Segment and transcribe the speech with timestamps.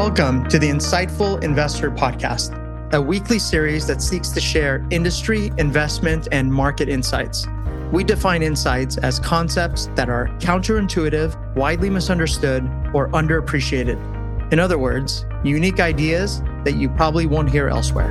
[0.00, 2.56] Welcome to the Insightful Investor Podcast,
[2.94, 7.46] a weekly series that seeks to share industry, investment, and market insights.
[7.92, 12.64] We define insights as concepts that are counterintuitive, widely misunderstood,
[12.94, 13.98] or underappreciated.
[14.50, 18.10] In other words, unique ideas that you probably won't hear elsewhere.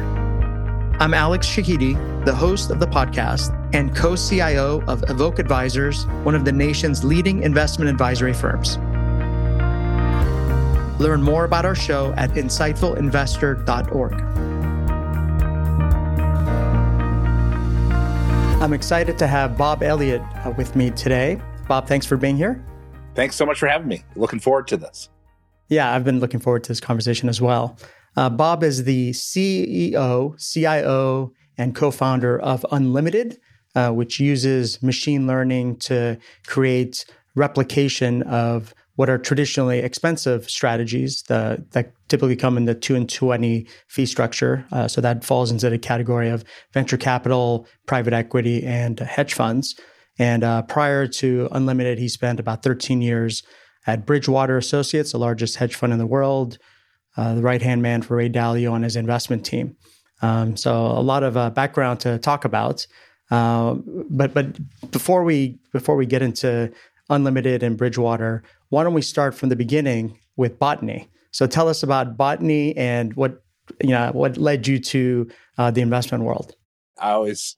[1.00, 6.36] I'm Alex Shahidi, the host of the podcast and co CIO of Evoke Advisors, one
[6.36, 8.77] of the nation's leading investment advisory firms.
[10.99, 14.13] Learn more about our show at insightfulinvestor.org.
[18.62, 21.41] I'm excited to have Bob Elliott uh, with me today.
[21.70, 22.62] Bob, thanks for being here.
[23.16, 24.04] Thanks so much for having me.
[24.17, 25.09] Looking forward to this.
[25.70, 27.77] Yeah, I've been looking forward to this conversation as well.
[28.18, 33.38] Uh, Bob is the CEO, CIO, and co founder of Unlimited,
[33.76, 41.65] uh, which uses machine learning to create replication of what are traditionally expensive strategies the,
[41.71, 44.65] that typically come in the 2 and 20 fee structure.
[44.74, 46.43] Uh, so that falls into the category of
[46.74, 49.79] venture capital, private equity, and hedge funds.
[50.18, 53.41] And uh, prior to Unlimited, he spent about 13 years
[53.87, 56.57] at Bridgewater Associates, the largest hedge fund in the world,
[57.15, 59.77] uh, the right hand man for Ray Dalio on his investment team.
[60.21, 62.85] Um, so a lot of uh, background to talk about.
[63.31, 63.76] Uh,
[64.09, 64.59] but but
[64.91, 66.69] before we before we get into
[67.09, 71.09] Unlimited and Bridgewater, why don't we start from the beginning with botany?
[71.31, 73.44] So tell us about botany and what
[73.84, 76.56] you know what led you to uh, the investment world.
[76.97, 77.56] I always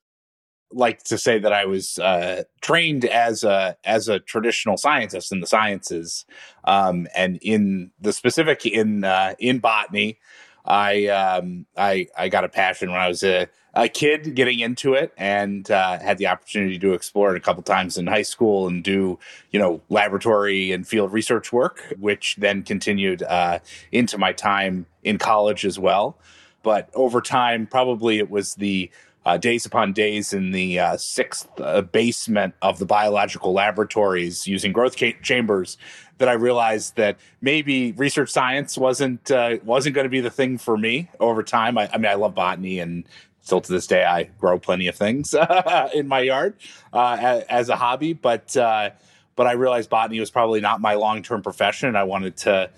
[0.73, 5.39] like to say that I was uh, trained as a as a traditional scientist in
[5.39, 6.25] the sciences,
[6.65, 10.19] um, and in the specific in uh, in botany.
[10.65, 14.93] I um, I I got a passion when I was a, a kid getting into
[14.93, 18.67] it, and uh, had the opportunity to explore it a couple times in high school
[18.67, 19.17] and do
[19.51, 23.59] you know laboratory and field research work, which then continued uh,
[23.91, 26.17] into my time in college as well.
[26.63, 28.91] But over time, probably it was the
[29.25, 34.71] uh, days upon days in the uh, sixth uh, basement of the biological laboratories using
[34.71, 35.77] growth ca- chambers
[36.21, 40.57] that I realized that maybe research science wasn't uh, wasn't going to be the thing
[40.57, 41.77] for me over time.
[41.77, 43.03] I, I, mean, I love botany, and
[43.41, 45.35] still to this day, I grow plenty of things
[45.93, 46.55] in my yard
[46.93, 48.13] uh, as, as, a hobby.
[48.13, 48.91] But uh,
[49.35, 51.89] but I realized botany was probably not my long term profession.
[51.89, 52.69] and I wanted to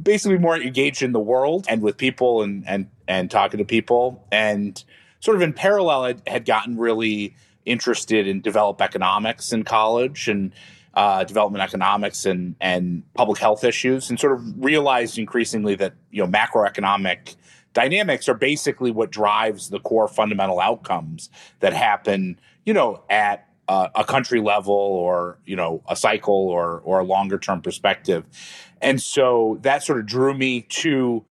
[0.00, 4.24] basically more engaged in the world and with people and and and talking to people
[4.30, 4.84] and
[5.20, 7.34] sort of in parallel, I had gotten really
[7.64, 10.52] interested in develop economics in college and
[10.98, 16.20] uh, development economics and and public health issues, and sort of realized increasingly that you
[16.20, 17.36] know macroeconomic
[17.72, 23.86] dynamics are basically what drives the core fundamental outcomes that happen, you know, at uh,
[23.94, 28.24] a country level or you know a cycle or or a longer term perspective,
[28.82, 31.24] and so that sort of drew me to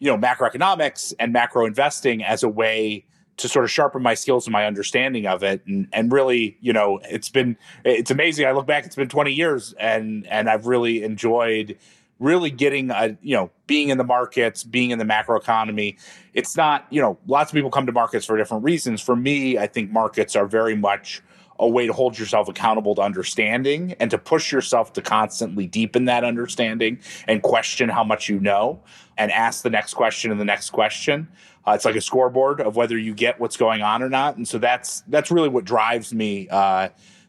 [0.00, 4.46] you know macroeconomics and macro investing as a way to sort of sharpen my skills
[4.46, 5.62] and my understanding of it.
[5.66, 8.46] And and really you know it's been it's amazing.
[8.46, 11.76] I look back it's been 20 years and and i've really enjoyed
[12.18, 15.96] really getting a you know being in the markets being in the macro economy
[16.34, 19.02] it's not you know lots of people come to markets for different reasons.
[19.02, 21.22] For me i think markets are very much
[21.58, 26.04] a way to hold yourself accountable to understanding and to push yourself to constantly deepen
[26.06, 28.82] that understanding and question how much you know
[29.16, 31.28] and ask the next question and the next question.
[31.66, 34.46] Uh, it's like a scoreboard of whether you get what's going on or not, and
[34.46, 36.88] so that's that's really what drives me uh,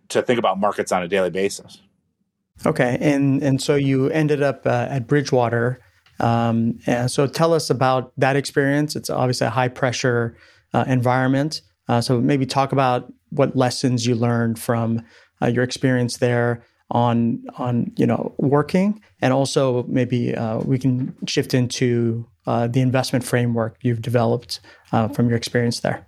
[0.10, 1.82] to think about markets on a daily basis.
[2.66, 5.80] Okay, and and so you ended up uh, at Bridgewater.
[6.20, 8.96] Um, so tell us about that experience.
[8.96, 10.36] It's obviously a high pressure
[10.74, 11.62] uh, environment.
[11.88, 15.02] Uh, so maybe talk about what lessons you learned from
[15.42, 21.16] uh, your experience there on on you know working, and also maybe uh, we can
[21.28, 24.62] shift into uh, the investment framework you've developed
[24.92, 26.06] uh, from your experience there.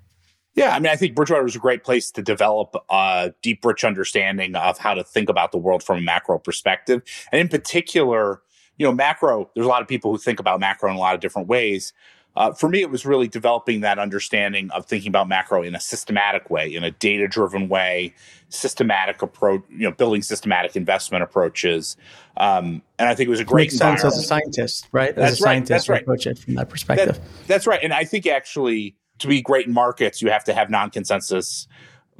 [0.55, 3.83] Yeah, I mean, I think Bridgewater was a great place to develop a deep, rich
[3.83, 7.01] understanding of how to think about the world from a macro perspective,
[7.31, 8.41] and in particular,
[8.77, 9.49] you know, macro.
[9.53, 11.93] There's a lot of people who think about macro in a lot of different ways.
[12.39, 15.79] Uh, for me, it was really developing that understanding of thinking about macro in a
[15.79, 18.13] systematic way, in a data driven way,
[18.47, 21.97] systematic approach, you know, building systematic investment approaches.
[22.37, 25.13] Um, and I think it was a great Makes sense as a scientist, right?
[25.13, 25.47] That's as a right.
[25.49, 26.01] scientist, that's right.
[26.01, 27.15] approach it from that perspective.
[27.17, 27.81] That, that's right.
[27.83, 31.67] And I think actually to be great in markets, you have to have non consensus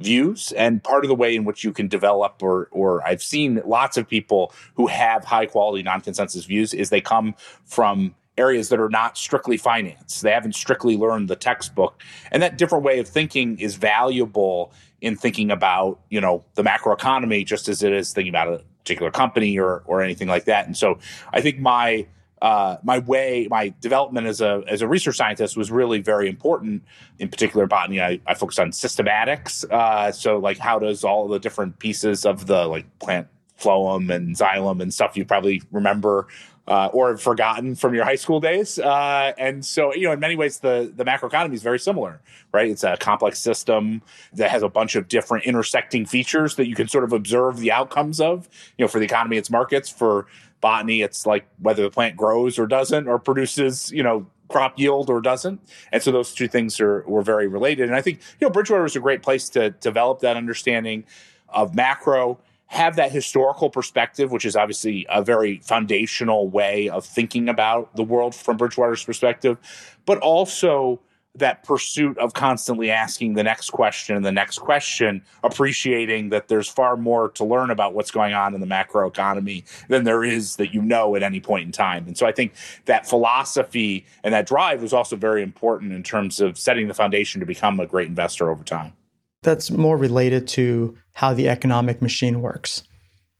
[0.00, 3.60] views and part of the way in which you can develop or or I've seen
[3.66, 7.34] lots of people who have high quality non-consensus views is they come
[7.66, 10.20] from areas that are not strictly finance.
[10.20, 12.02] They haven't strictly learned the textbook.
[12.30, 16.92] And that different way of thinking is valuable in thinking about, you know, the macro
[16.92, 20.66] economy just as it is thinking about a particular company or or anything like that.
[20.66, 20.98] And so
[21.32, 22.06] I think my
[22.42, 26.82] uh, my way, my development as a as a research scientist was really very important.
[27.18, 29.70] In particular, botany, I, I focused on systematics.
[29.70, 33.28] Uh, so, like, how does all the different pieces of the like plant
[33.60, 36.26] phloem and xylem and stuff you probably remember
[36.70, 38.78] uh, or forgotten from your high school days.
[38.78, 42.20] Uh, and so, you know, in many ways, the the macroeconomy is very similar,
[42.52, 42.70] right?
[42.70, 44.02] It's a complex system
[44.34, 47.72] that has a bunch of different intersecting features that you can sort of observe the
[47.72, 48.48] outcomes of.
[48.78, 49.90] You know, for the economy, it's markets.
[49.90, 50.26] For
[50.60, 55.10] botany, it's like whether the plant grows or doesn't, or produces, you know, crop yield
[55.10, 55.60] or doesn't.
[55.90, 57.88] And so those two things are were very related.
[57.88, 61.02] And I think you know Bridgewater is a great place to develop that understanding
[61.48, 62.38] of macro.
[62.70, 68.04] Have that historical perspective, which is obviously a very foundational way of thinking about the
[68.04, 69.58] world from Bridgewater's perspective,
[70.06, 71.00] but also
[71.34, 76.68] that pursuit of constantly asking the next question and the next question, appreciating that there's
[76.68, 80.56] far more to learn about what's going on in the macro economy than there is
[80.56, 82.06] that you know at any point in time.
[82.06, 82.52] And so I think
[82.86, 87.40] that philosophy and that drive was also very important in terms of setting the foundation
[87.40, 88.92] to become a great investor over time.
[89.42, 92.82] That's more related to how the economic machine works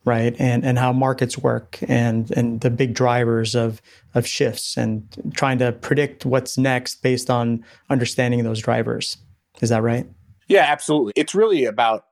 [0.05, 0.35] right?
[0.39, 3.83] And and how markets work and and the big drivers of
[4.15, 9.19] of shifts and trying to predict what's next based on understanding those drivers.
[9.61, 10.07] Is that right?
[10.49, 11.13] Yeah, absolutely.
[11.17, 12.05] It's really about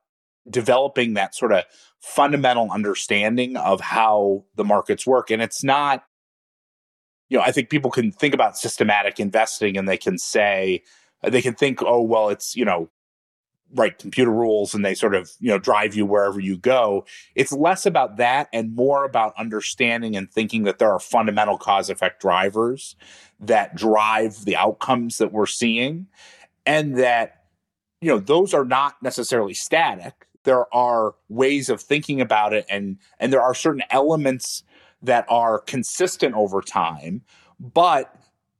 [0.49, 1.63] developing that sort of
[1.99, 6.03] fundamental understanding of how the markets work and it's not
[7.27, 10.81] you know, I think people can think about systematic investing and they can say
[11.21, 12.89] they can think, oh, well, it's, you know,
[13.73, 17.05] write computer rules and they sort of you know drive you wherever you go.
[17.35, 21.89] It's less about that and more about understanding and thinking that there are fundamental cause
[21.89, 22.95] effect drivers
[23.39, 26.07] that drive the outcomes that we're seeing
[26.65, 27.43] and that
[28.01, 30.25] you know those are not necessarily static.
[30.43, 34.63] There are ways of thinking about it and and there are certain elements
[35.01, 37.21] that are consistent over time
[37.59, 38.15] but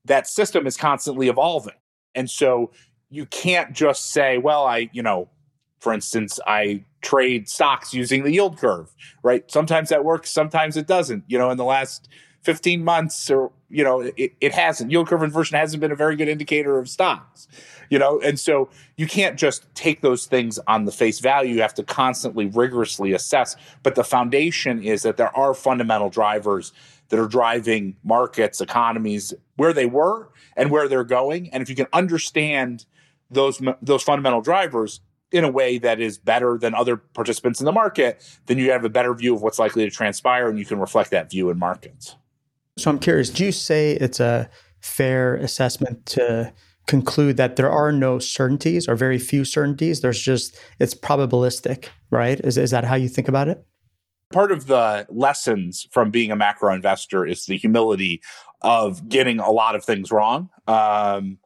[0.05, 1.75] that system is constantly evolving.
[2.15, 2.71] And so
[3.09, 5.29] you can't just say, well, I, you know,
[5.79, 9.49] for instance, I trade stocks using the yield curve, right?
[9.49, 11.23] Sometimes that works, sometimes it doesn't.
[11.27, 12.09] You know, in the last
[12.41, 14.91] 15 months or, you know, it, it hasn't.
[14.91, 17.47] Yield curve inversion hasn't been a very good indicator of stocks,
[17.89, 21.55] you know, and so you can't just take those things on the face value.
[21.55, 23.55] You have to constantly rigorously assess.
[23.81, 26.73] But the foundation is that there are fundamental drivers
[27.09, 31.49] that are driving markets, economies, where they were and where they're going.
[31.49, 32.85] And if you can understand
[33.29, 37.71] those those fundamental drivers in a way that is better than other participants in the
[37.71, 40.79] market, then you have a better view of what's likely to transpire and you can
[40.79, 42.15] reflect that view in markets.
[42.77, 44.49] So I'm curious, do you say it's a
[44.81, 46.53] fair assessment to
[46.87, 50.01] conclude that there are no certainties or very few certainties?
[50.01, 52.39] There's just it's probabilistic, right?
[52.39, 53.63] Is is that how you think about it?
[54.31, 58.21] Part of the lessons from being a macro investor is the humility
[58.61, 60.49] of getting a lot of things wrong.
[60.67, 61.39] Um,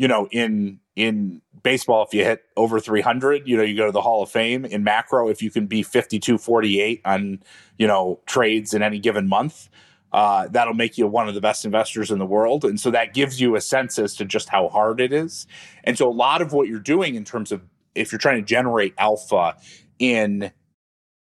[0.00, 3.92] you know, in in baseball, if you hit over 300, you know, you go to
[3.92, 4.64] the Hall of Fame.
[4.64, 7.42] In macro, if you can be 52 48 on,
[7.78, 9.68] you know, trades in any given month,
[10.10, 12.64] uh, that'll make you one of the best investors in the world.
[12.64, 15.46] And so that gives you a sense as to just how hard it is.
[15.84, 17.60] And so a lot of what you're doing in terms of
[17.94, 19.54] if you're trying to generate alpha
[19.98, 20.50] in,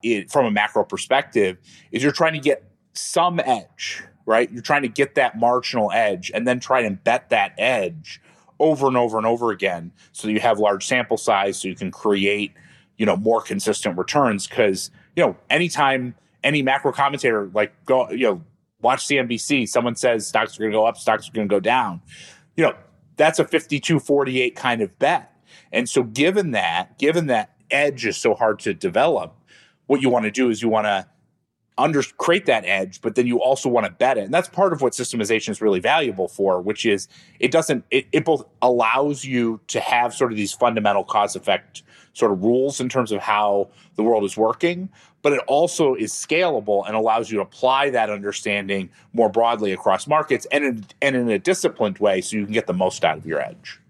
[0.04, 1.60] in from a macro perspective
[1.94, 4.51] is you're trying to get some edge, right?
[4.51, 8.20] You're trying to get that marginal edge and then try and bet that edge
[8.59, 9.91] over and over and over again.
[10.12, 12.53] So you have large sample size so you can create
[12.97, 18.25] you know more consistent returns because you know anytime any macro commentator like go you
[18.25, 18.41] know
[18.81, 21.59] watch cnbc someone says stocks are going to go up stocks are going to go
[21.59, 22.01] down.
[22.55, 22.75] You know
[23.17, 25.31] that's a 52 48 kind of bet.
[25.71, 29.35] And so given that given that edge is so hard to develop
[29.88, 31.07] what you want to do is you want to
[31.77, 34.25] under create that edge, but then you also want to bet it.
[34.25, 37.08] And that's part of what systemization is really valuable for, which is
[37.39, 41.84] it doesn't it, it both allows you to have sort of these fundamental cause effect
[42.13, 44.88] sort of rules in terms of how the world is working,
[45.22, 50.08] but it also is scalable and allows you to apply that understanding more broadly across
[50.08, 53.17] markets and in, and in a disciplined way so you can get the most out
[53.17, 53.82] of your edge.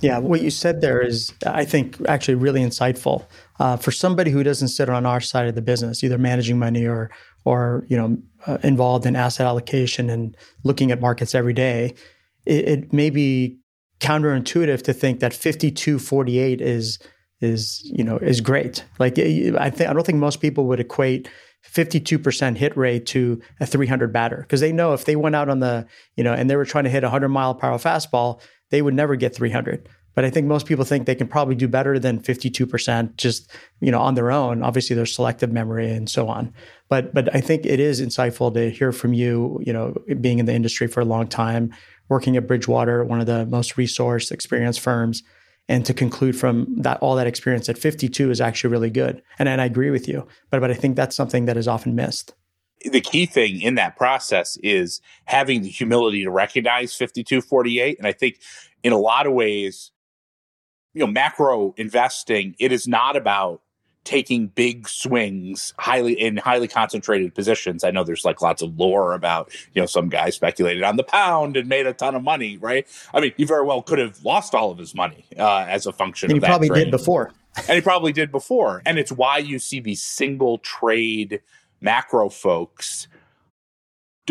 [0.00, 3.26] Yeah, what you said there is, I think, actually really insightful.
[3.58, 6.86] Uh, for somebody who doesn't sit on our side of the business, either managing money
[6.86, 7.10] or
[7.44, 11.94] or you know uh, involved in asset allocation and looking at markets every day,
[12.46, 13.58] it, it may be
[14.00, 16.98] counterintuitive to think that 52-48 is
[17.40, 18.84] is you know is great.
[18.98, 21.28] Like I think I don't think most people would equate
[21.70, 25.60] 52% hit rate to a 300 batter because they know if they went out on
[25.60, 28.40] the you know and they were trying to hit a 100 mile per hour fastball
[28.70, 29.88] they would never get 300.
[30.14, 33.50] but I think most people think they can probably do better than 52% just,
[33.80, 34.62] you know, on their own.
[34.62, 36.52] Obviously there's selective memory and so on.
[36.88, 40.46] But but I think it is insightful to hear from you, you know, being in
[40.46, 41.72] the industry for a long time,
[42.08, 45.22] working at Bridgewater, one of the most resourced experienced firms,
[45.68, 49.22] and to conclude from that all that experience at 52 is actually really good.
[49.38, 50.26] And and I agree with you.
[50.50, 52.34] But but I think that's something that is often missed
[52.84, 58.12] the key thing in that process is having the humility to recognize 5248 and i
[58.12, 58.40] think
[58.82, 59.92] in a lot of ways
[60.92, 63.62] you know, macro investing, it is not about
[64.02, 67.84] taking big swings highly in highly concentrated positions.
[67.84, 71.04] I know there's like lots of lore about, you know, some guy speculated on the
[71.04, 72.86] pound and made a ton of money, right?
[73.12, 75.92] I mean, he very well could have lost all of his money uh, as a
[75.92, 76.84] function and of he probably trade.
[76.84, 77.32] did before.
[77.68, 78.82] and he probably did before.
[78.86, 81.42] And it's why you see these single trade
[81.80, 83.08] macro folks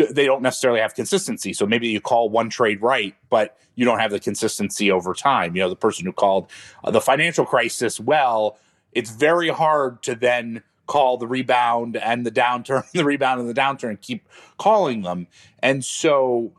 [0.08, 1.52] they don't necessarily have consistency.
[1.52, 5.54] So maybe you call one trade right, but you don't have the consistency over time.
[5.54, 6.50] You know, the person who called
[6.84, 8.58] uh, the financial crisis well,
[8.92, 13.54] it's very hard to then call the rebound and the downturn, the rebound and the
[13.54, 14.26] downturn, and keep
[14.58, 15.26] calling them.
[15.60, 16.52] And so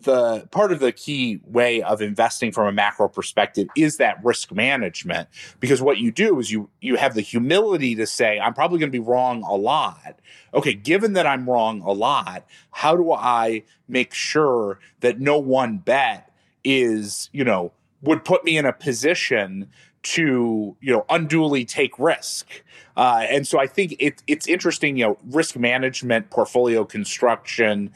[0.00, 4.52] the part of the key way of investing from a macro perspective is that risk
[4.52, 5.28] management
[5.58, 8.90] because what you do is you you have the humility to say i'm probably going
[8.90, 10.20] to be wrong a lot.
[10.54, 15.78] Okay given that i'm wrong a lot how do i make sure that no one
[15.78, 16.30] bet
[16.62, 19.68] is you know would put me in a position
[20.02, 22.62] to you know unduly take risk?
[22.96, 27.90] Uh, and so i think it, it's interesting you know risk management portfolio construction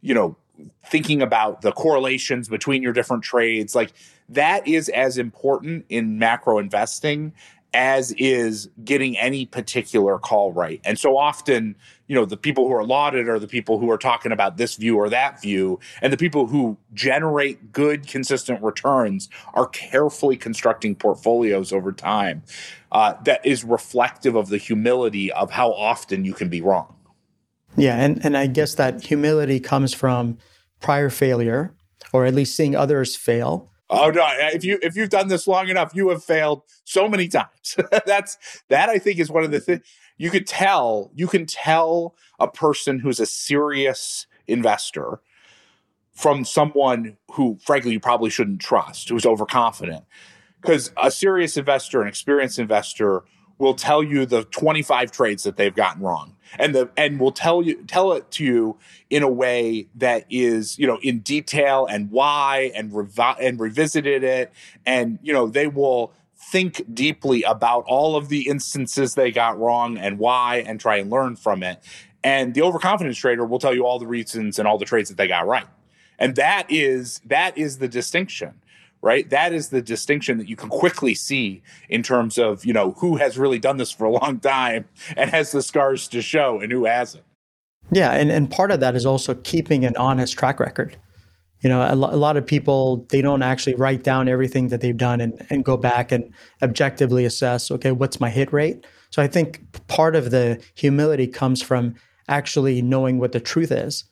[0.00, 0.36] you know
[0.86, 3.92] thinking about the correlations between your different trades like
[4.28, 7.32] that is as important in macro investing
[7.74, 10.80] as is getting any particular call right.
[10.84, 11.74] And so often
[12.06, 14.76] you know the people who are lauded are the people who are talking about this
[14.76, 15.80] view or that view.
[16.00, 22.42] And the people who generate good consistent returns are carefully constructing portfolios over time
[22.92, 26.94] uh, that is reflective of the humility of how often you can be wrong
[27.76, 30.38] yeah, and, and I guess that humility comes from
[30.80, 31.74] prior failure,
[32.12, 33.70] or at least seeing others fail.
[33.90, 34.26] Oh no!
[34.52, 37.76] If you if you've done this long enough, you have failed so many times.
[38.06, 38.38] That's
[38.68, 39.82] that I think is one of the things
[40.16, 41.10] you could tell.
[41.14, 45.20] You can tell a person who's a serious investor
[46.12, 50.04] from someone who, frankly, you probably shouldn't trust, who's overconfident.
[50.60, 53.24] Because a serious investor, an experienced investor,
[53.58, 57.62] will tell you the 25 trades that they've gotten wrong and the and will tell
[57.62, 58.76] you tell it to you
[59.10, 64.22] in a way that is you know in detail and why and revi- and revisited
[64.22, 64.52] it.
[64.86, 69.96] And you know they will think deeply about all of the instances they got wrong
[69.96, 71.82] and why and try and learn from it.
[72.22, 75.16] And the overconfidence trader will tell you all the reasons and all the trades that
[75.16, 75.66] they got right.
[76.18, 78.60] And that is that is the distinction
[79.04, 79.28] right?
[79.28, 83.16] That is the distinction that you can quickly see in terms of, you know, who
[83.16, 86.72] has really done this for a long time and has the scars to show and
[86.72, 87.22] who hasn't.
[87.92, 88.12] Yeah.
[88.12, 90.96] And, and part of that is also keeping an honest track record.
[91.60, 94.80] You know, a, lo- a lot of people, they don't actually write down everything that
[94.80, 96.32] they've done and, and go back and
[96.62, 98.86] objectively assess, okay, what's my hit rate?
[99.10, 101.94] So I think part of the humility comes from
[102.26, 104.04] actually knowing what the truth is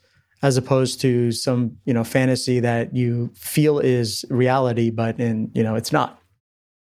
[0.43, 5.63] as opposed to some you know fantasy that you feel is reality but in you
[5.63, 6.19] know it's not.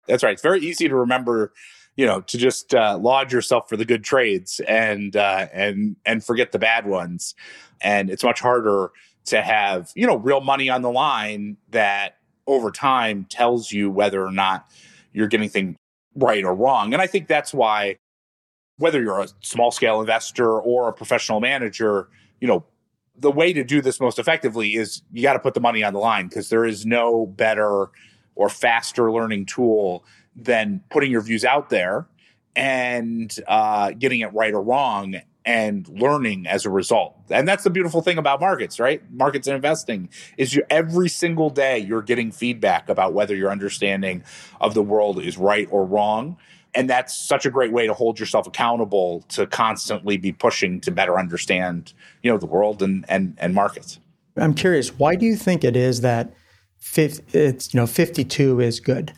[0.07, 0.33] That's right.
[0.33, 1.52] It's very easy to remember
[1.97, 6.25] you know to just uh, laud yourself for the good trades and uh, and and
[6.25, 7.35] forget the bad ones.
[7.83, 8.90] And it's much harder
[9.26, 12.16] to have you know real money on the line that
[12.47, 14.71] over time tells you whether or not
[15.12, 15.76] you're getting things
[16.14, 16.92] right or wrong.
[16.92, 17.97] And i think that's why
[18.78, 22.09] whether you're a small scale investor or a professional manager
[22.40, 22.64] you know
[23.20, 25.92] the way to do this most effectively is you got to put the money on
[25.92, 27.90] the line because there is no better
[28.34, 32.06] or faster learning tool than putting your views out there
[32.56, 37.16] and uh, getting it right or wrong and learning as a result.
[37.30, 39.02] And that's the beautiful thing about markets, right?
[39.11, 44.23] Markets and investing is you every single day you're getting feedback about whether your understanding
[44.61, 46.37] of the world is right or wrong
[46.75, 50.90] and that's such a great way to hold yourself accountable to constantly be pushing to
[50.90, 51.92] better understand
[52.23, 53.99] you know the world and and, and markets
[54.37, 56.32] i'm curious why do you think it is that
[56.97, 59.12] it's you know 52 is good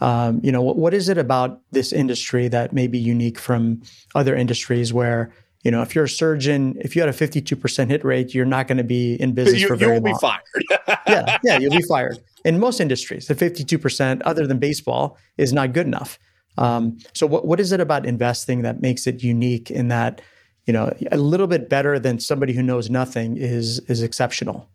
[0.00, 3.82] um, you know what, what is it about this industry that may be unique from
[4.14, 8.04] other industries where you know if you're a surgeon if you had a 52% hit
[8.04, 10.98] rate you're not going to be in business you, for very long you'll be fired
[11.06, 15.72] yeah yeah you'll be fired in most industries the 52% other than baseball is not
[15.72, 16.18] good enough
[16.58, 20.20] um, so what what is it about investing that makes it unique in that
[20.66, 24.68] you know a little bit better than somebody who knows nothing is is exceptional?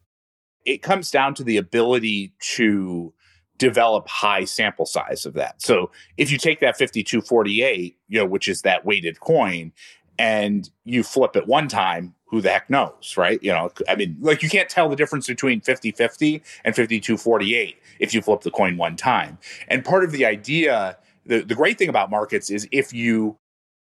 [0.66, 3.14] It comes down to the ability to
[3.58, 5.62] develop high sample size of that.
[5.62, 9.72] So if you take that 5248, you know, which is that weighted coin,
[10.18, 13.42] and you flip it one time, who the heck knows, right?
[13.42, 17.18] You know, I mean, like you can't tell the difference between 50 50 and 52
[17.18, 19.38] 48 if you flip the coin one time.
[19.68, 23.38] And part of the idea, the, the great thing about markets is if you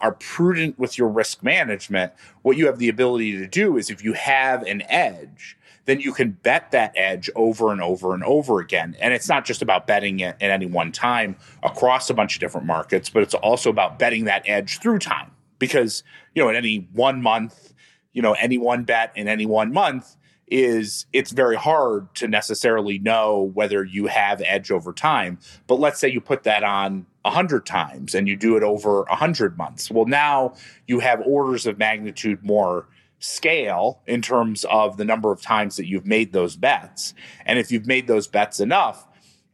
[0.01, 2.13] are prudent with your risk management,
[2.43, 6.13] what you have the ability to do is if you have an edge, then you
[6.13, 8.97] can bet that edge over and over and over again.
[9.01, 12.41] And it's not just about betting it at any one time across a bunch of
[12.41, 15.31] different markets, but it's also about betting that edge through time.
[15.67, 16.03] Because,
[16.35, 17.73] you know, in any one month,
[18.13, 20.17] you know, any one bet in any one month
[20.47, 25.39] is it's very hard to necessarily know whether you have edge over time.
[25.67, 29.05] But let's say you put that on a hundred times and you do it over
[29.05, 29.91] a hundred months.
[29.91, 30.55] Well, now
[30.87, 32.87] you have orders of magnitude more
[33.19, 37.15] scale in terms of the number of times that you've made those bets.
[37.47, 39.07] And if you've made those bets enough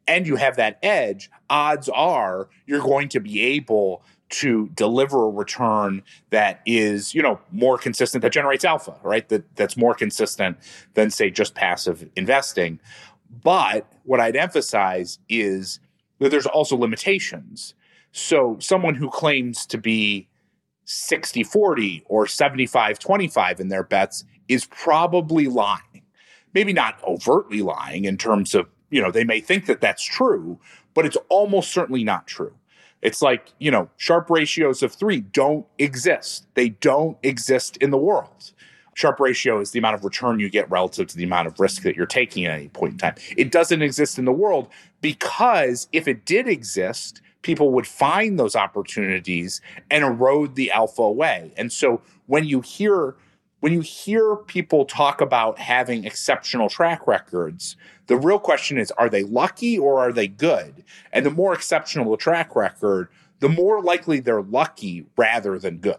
[0.08, 5.30] and you have that edge, odds are you're going to be able to deliver a
[5.30, 9.28] return that is, you know, more consistent, that generates alpha, right?
[9.28, 10.56] That that's more consistent
[10.94, 12.80] than say just passive investing.
[13.42, 15.80] But what I'd emphasize is
[16.18, 17.74] that there's also limitations.
[18.12, 20.28] So someone who claims to be
[20.84, 26.02] 60 40 or 75 25 in their bets is probably lying.
[26.52, 30.58] Maybe not overtly lying in terms of, you know, they may think that that's true,
[30.94, 32.54] but it's almost certainly not true.
[33.02, 36.46] It's like, you know, Sharpe ratios of three don't exist.
[36.54, 38.52] They don't exist in the world.
[38.94, 41.82] Sharpe ratio is the amount of return you get relative to the amount of risk
[41.82, 43.14] that you're taking at any point in time.
[43.36, 44.68] It doesn't exist in the world
[45.00, 51.52] because if it did exist, people would find those opportunities and erode the alpha away.
[51.56, 53.16] And so when you hear
[53.60, 57.76] when you hear people talk about having exceptional track records,
[58.10, 60.82] the real question is are they lucky or are they good?
[61.12, 65.94] And the more exceptional the track record, the more likely they're lucky rather than good.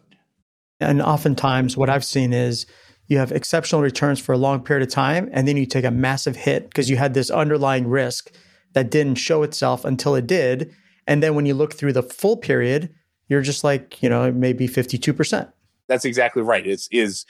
[0.81, 2.65] And oftentimes, what I've seen is
[3.07, 5.91] you have exceptional returns for a long period of time, and then you take a
[5.91, 8.29] massive hit because you had this underlying risk
[8.73, 10.75] that didn't show itself until it did.
[11.07, 12.93] And then when you look through the full period,
[13.29, 15.49] you're just like, you know, maybe 52%.
[15.87, 16.67] That's exactly right.
[16.67, 17.25] It's is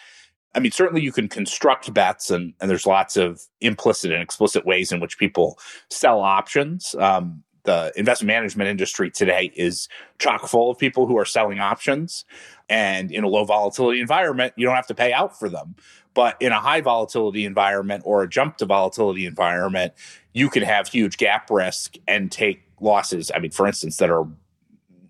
[0.53, 4.65] I mean, certainly you can construct bets, and, and there's lots of implicit and explicit
[4.65, 5.57] ways in which people
[5.89, 6.93] sell options.
[6.95, 9.87] Um, the investment management industry today is
[10.19, 12.25] chock full of people who are selling options.
[12.69, 15.75] And in a low volatility environment, you don't have to pay out for them.
[16.13, 19.93] But in a high volatility environment or a jump to volatility environment,
[20.33, 23.31] you can have huge gap risk and take losses.
[23.33, 24.27] I mean, for instance, that are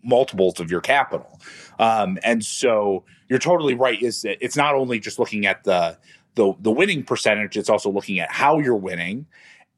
[0.04, 1.40] multiples of your capital.
[1.80, 4.02] Um, and so you're totally right.
[4.02, 5.98] Is that it's not only just looking at the
[6.36, 9.26] the the winning percentage, it's also looking at how you're winning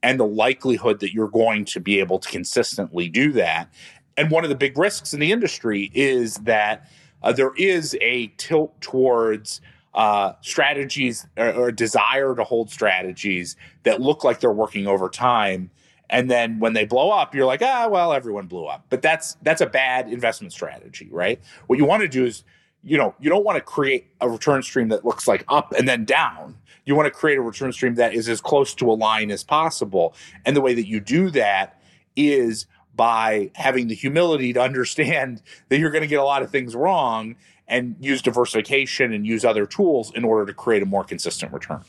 [0.01, 3.71] and the likelihood that you're going to be able to consistently do that.
[4.17, 6.89] And one of the big risks in the industry is that
[7.21, 9.61] uh, there is a tilt towards
[9.93, 15.69] uh, strategies or, or desire to hold strategies that look like they're working over time
[16.09, 19.37] and then when they blow up you're like ah well everyone blew up but that's
[19.43, 22.43] that's a bad investment strategy right what you want to do is
[22.83, 25.87] you know you don't want to create a return stream that looks like up and
[25.87, 26.57] then down.
[26.85, 29.43] You want to create a return stream that is as close to a line as
[29.43, 30.13] possible.
[30.45, 31.81] And the way that you do that
[32.15, 32.65] is
[32.95, 36.75] by having the humility to understand that you're going to get a lot of things
[36.75, 37.35] wrong
[37.67, 41.81] and use diversification and use other tools in order to create a more consistent return.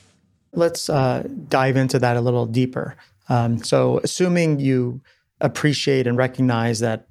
[0.52, 2.96] Let's uh, dive into that a little deeper.
[3.28, 5.00] Um, so, assuming you
[5.40, 7.08] appreciate and recognize that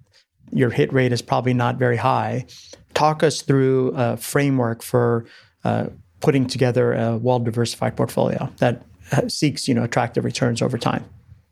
[0.51, 2.45] your hit rate is probably not very high,
[2.93, 5.25] talk us through a framework for
[5.63, 5.88] uh,
[6.19, 11.03] putting together a well diversified portfolio that uh, seeks you know attractive returns over time.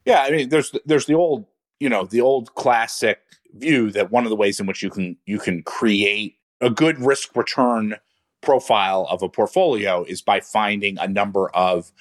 [0.05, 1.45] Yeah, I mean, there's there's the old
[1.79, 3.19] you know the old classic
[3.53, 6.99] view that one of the ways in which you can you can create a good
[6.99, 7.95] risk return
[8.41, 11.91] profile of a portfolio is by finding a number of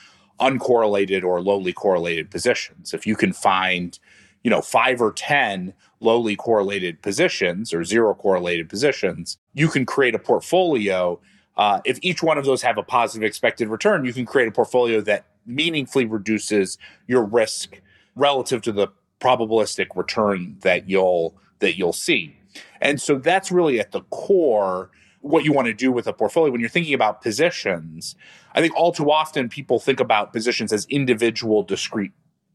[0.41, 2.95] uncorrelated or lowly correlated positions.
[2.95, 3.99] If you can find,
[4.43, 10.15] you know, five or 10 lowly correlated positions or zero correlated positions, you can create
[10.15, 11.21] a portfolio.
[11.57, 14.53] Uh, if each one of those have a positive expected return, you can create a
[14.53, 17.81] portfolio that meaningfully reduces your risk
[18.17, 18.89] relative to the
[19.21, 22.35] probabilistic return that you'll that you'll see.
[22.81, 26.51] And so that's really at the core what you want to do with a portfolio
[26.51, 28.17] when you're thinking about positions.
[28.55, 32.13] I think all too often people think about positions as individual, discrete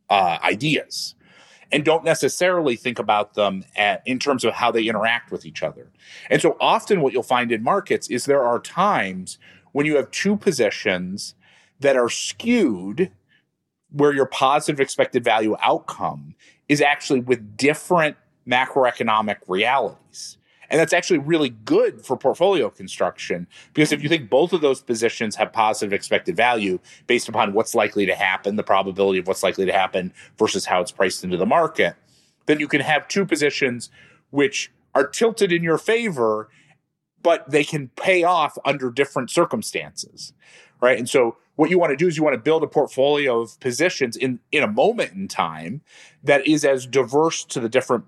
[0.10, 1.14] uh, ideas
[1.76, 5.62] and don't necessarily think about them at, in terms of how they interact with each
[5.62, 5.92] other.
[6.30, 9.38] And so often what you'll find in markets is there are times
[9.74, 11.36] when you have two positions
[11.82, 13.12] that are skewed
[13.92, 16.36] where your positive expected value outcome
[16.70, 18.16] is actually with different
[18.48, 20.38] macroeconomic realities.
[20.70, 24.82] And that's actually really good for portfolio construction because if you think both of those
[24.82, 29.44] positions have positive expected value based upon what's likely to happen, the probability of what's
[29.44, 31.96] likely to happen versus how it's priced into the market,
[32.46, 33.90] then you can have two positions
[34.30, 36.50] which are tilted in your favor,
[37.22, 40.34] but they can pay off under different circumstances.
[40.82, 40.98] Right.
[40.98, 43.60] And so what you want to do is you want to build a portfolio of
[43.60, 45.82] positions in in a moment in time
[46.24, 48.06] that is as diverse to the different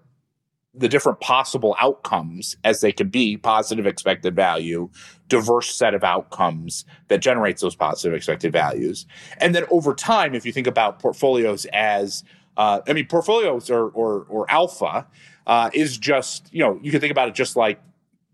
[0.77, 4.89] the different possible outcomes as they can be positive expected value
[5.27, 9.05] diverse set of outcomes that generates those positive expected values.
[9.39, 12.23] And then over time if you think about portfolios as
[12.57, 15.05] uh, i mean portfolios or or, or alpha
[15.45, 17.79] uh, is just you know you can think about it just like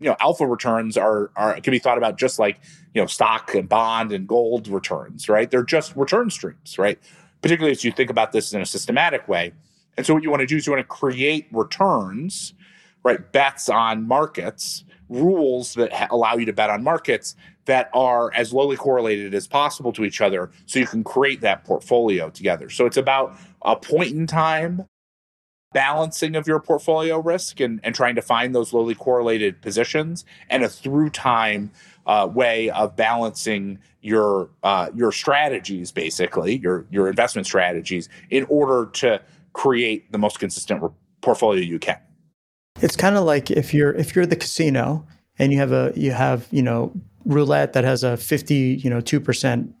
[0.00, 2.58] you know alpha returns are are can be thought about just like
[2.94, 5.50] you know stock and bond and gold returns right?
[5.50, 6.98] They're just return streams right?
[7.42, 9.52] Particularly as you think about this in a systematic way
[9.96, 12.54] and so what you want to do is you want to create returns,
[13.04, 13.32] right?
[13.32, 18.52] Bets on markets, rules that ha- allow you to bet on markets that are as
[18.52, 22.68] lowly correlated as possible to each other so you can create that portfolio together.
[22.68, 24.86] So it's about a point in time
[25.72, 30.62] balancing of your portfolio risk and, and trying to find those lowly correlated positions and
[30.62, 31.70] a through time
[32.06, 38.88] uh, way of balancing your uh, your strategies basically your your investment strategies in order
[38.92, 39.20] to
[39.54, 40.82] create the most consistent
[41.22, 41.98] portfolio you can.
[42.82, 45.06] It's kind of like if you're if you're the casino
[45.38, 46.92] and you have a you have you know
[47.24, 49.72] roulette that has a fifty you know two percent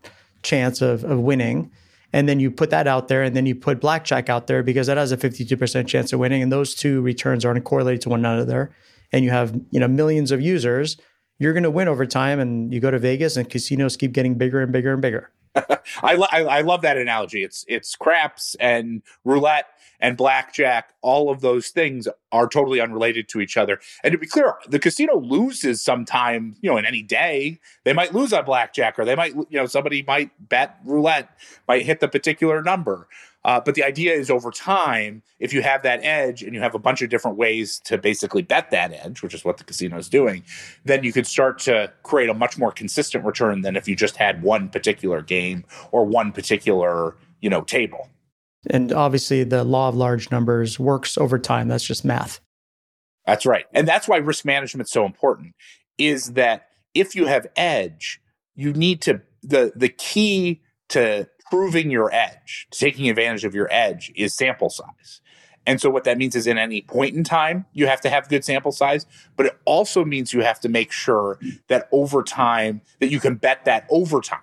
[0.42, 1.70] chance of of winning,
[2.12, 4.86] and then you put that out there, and then you put blackjack out there because
[4.86, 8.00] that has a fifty two percent chance of winning, and those two returns aren't correlated
[8.02, 8.70] to one another,
[9.12, 10.96] and you have you know millions of users,
[11.38, 14.36] you're going to win over time, and you go to Vegas and casinos keep getting
[14.36, 15.30] bigger and bigger and bigger.
[16.02, 17.44] I, lo- I, I love that analogy.
[17.44, 19.66] It's it's craps and roulette
[20.00, 20.92] and blackjack.
[21.00, 23.78] All of those things are totally unrelated to each other.
[24.02, 26.56] And to be clear, the casino loses sometime.
[26.60, 29.66] You know, in any day, they might lose on blackjack, or they might you know
[29.66, 31.30] somebody might bet roulette,
[31.68, 33.08] might hit the particular number.
[33.44, 36.74] Uh, but the idea is over time, if you have that edge and you have
[36.74, 39.98] a bunch of different ways to basically bet that edge, which is what the casino
[39.98, 40.42] is doing,
[40.84, 44.16] then you could start to create a much more consistent return than if you just
[44.16, 48.08] had one particular game or one particular, you know, table.
[48.70, 51.68] And obviously the law of large numbers works over time.
[51.68, 52.40] That's just math.
[53.26, 53.66] That's right.
[53.72, 55.54] And that's why risk management is so important
[55.98, 58.20] is that if you have edge,
[58.54, 64.12] you need to the the key to proving your edge, taking advantage of your edge
[64.16, 65.20] is sample size.
[65.66, 68.28] And so what that means is in any point in time, you have to have
[68.28, 71.38] good sample size, but it also means you have to make sure
[71.68, 74.40] that over time that you can bet that over time.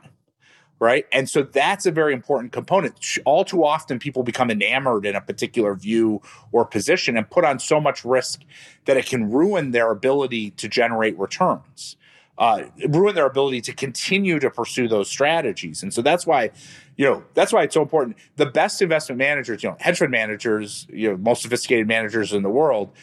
[0.80, 1.06] Right.
[1.12, 2.96] And so that's a very important component.
[3.24, 6.22] All too often people become enamored in a particular view
[6.52, 8.42] or position and put on so much risk
[8.86, 11.98] that it can ruin their ability to generate returns
[12.42, 15.84] uh, ruin their ability to continue to pursue those strategies.
[15.84, 16.50] And so that's why,
[16.98, 18.18] you know, that's why it's so important.
[18.38, 22.42] The best investment managers, you know, hedge fund managers, you know, most sophisticated managers in
[22.42, 22.94] the world,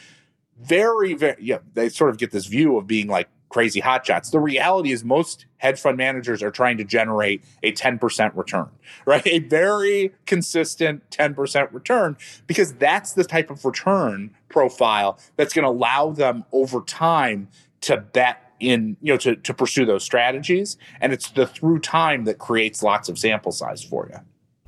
[0.61, 4.33] very, very, yeah, they sort of get this view of being like crazy hotshots.
[4.33, 8.71] The reality is most hedge fund managers are trying to generate a 10% return,
[9.07, 9.25] right?
[9.25, 12.17] A very consistent 10% return
[12.49, 17.47] because that's the type of return profile that's going to allow them over time
[17.83, 20.77] to bet in you know to, to pursue those strategies.
[21.01, 24.19] And it's the through time that creates lots of sample size for you.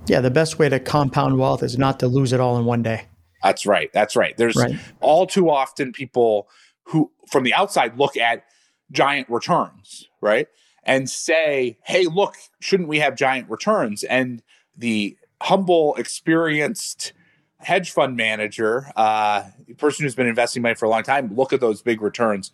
[0.07, 2.83] Yeah the best way to compound wealth is not to lose it all in one
[2.83, 3.07] day.
[3.42, 3.90] That's right.
[3.92, 4.37] That's right.
[4.37, 4.74] There's right.
[5.00, 6.48] all too often people
[6.85, 8.44] who from the outside look at
[8.92, 10.48] giant returns right?
[10.85, 14.05] And say hey look shouldn't we have giant returns?
[14.05, 14.42] And
[14.76, 17.12] the humble experienced
[17.59, 19.42] hedge fund manager uh
[19.76, 22.53] person who's been investing money for a long time look at those big returns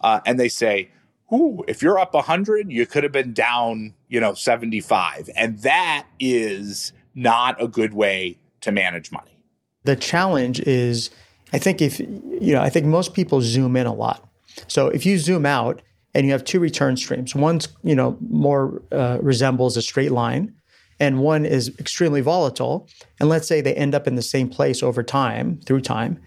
[0.00, 0.90] uh, and they say,
[1.32, 5.28] Ooh, if you're up 100, you could have been down, you know, 75.
[5.36, 9.38] And that is not a good way to manage money.
[9.84, 11.10] The challenge is,
[11.52, 14.26] I think if, you know, I think most people zoom in a lot.
[14.68, 15.82] So if you zoom out
[16.14, 20.54] and you have two return streams, one's, you know, more uh, resembles a straight line
[21.00, 22.88] and one is extremely volatile.
[23.20, 26.20] And let's say they end up in the same place over time, through time,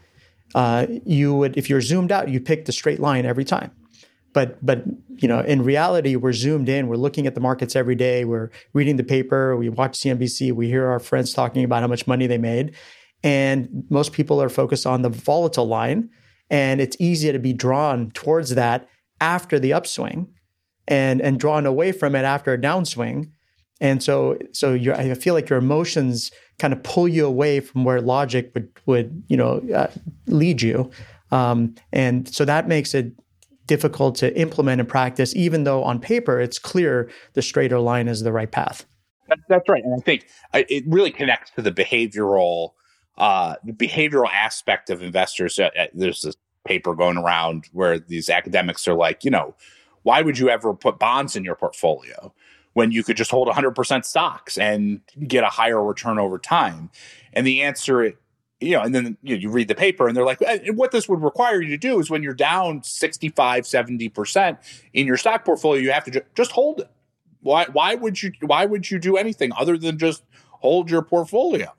[0.55, 3.71] uh, you would, if you're zoomed out, you pick the straight line every time.
[4.33, 4.83] But but
[5.17, 6.87] you know, in reality, we're zoomed in.
[6.87, 8.23] We're looking at the markets every day.
[8.23, 9.57] We're reading the paper.
[9.57, 10.53] We watch CNBC.
[10.53, 12.75] We hear our friends talking about how much money they made,
[13.23, 16.09] and most people are focused on the volatile line.
[16.49, 18.87] And it's easier to be drawn towards that
[19.19, 20.27] after the upswing,
[20.87, 23.31] and and drawn away from it after a downswing.
[23.81, 27.83] And so so you I feel like your emotions kind of pull you away from
[27.83, 29.89] where logic would would you know uh,
[30.27, 30.89] lead you,
[31.31, 33.11] um, and so that makes it
[33.65, 35.35] difficult to implement in practice.
[35.35, 38.85] Even though on paper it's clear the straighter line is the right path.
[39.49, 42.73] That's right, and I think uh, it really connects to the behavioral
[43.17, 45.57] uh, the behavioral aspect of investors.
[45.57, 49.55] Uh, uh, there's this paper going around where these academics are like, you know,
[50.03, 52.33] why would you ever put bonds in your portfolio?
[52.73, 56.89] When you could just hold 100% stocks and get a higher return over time?
[57.33, 58.13] And the answer,
[58.59, 60.41] you know, and then you, know, you read the paper and they're like,
[60.73, 64.57] what this would require you to do is when you're down 65, 70%
[64.93, 66.89] in your stock portfolio, you have to ju- just hold it.
[67.41, 71.73] Why, why would you, why would you do anything other than just hold your portfolio?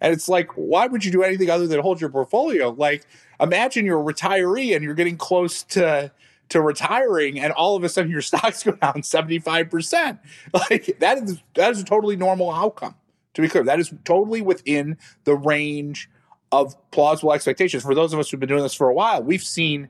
[0.00, 2.70] And it's like, why would you do anything other than hold your portfolio?
[2.70, 3.04] Like,
[3.40, 6.12] imagine you're a retiree and you're getting close to,
[6.48, 10.18] to retiring and all of a sudden your stocks go down 75%.
[10.52, 12.94] Like that is that is a totally normal outcome.
[13.34, 16.10] To be clear, that is totally within the range
[16.50, 17.82] of plausible expectations.
[17.82, 19.88] For those of us who've been doing this for a while, we've seen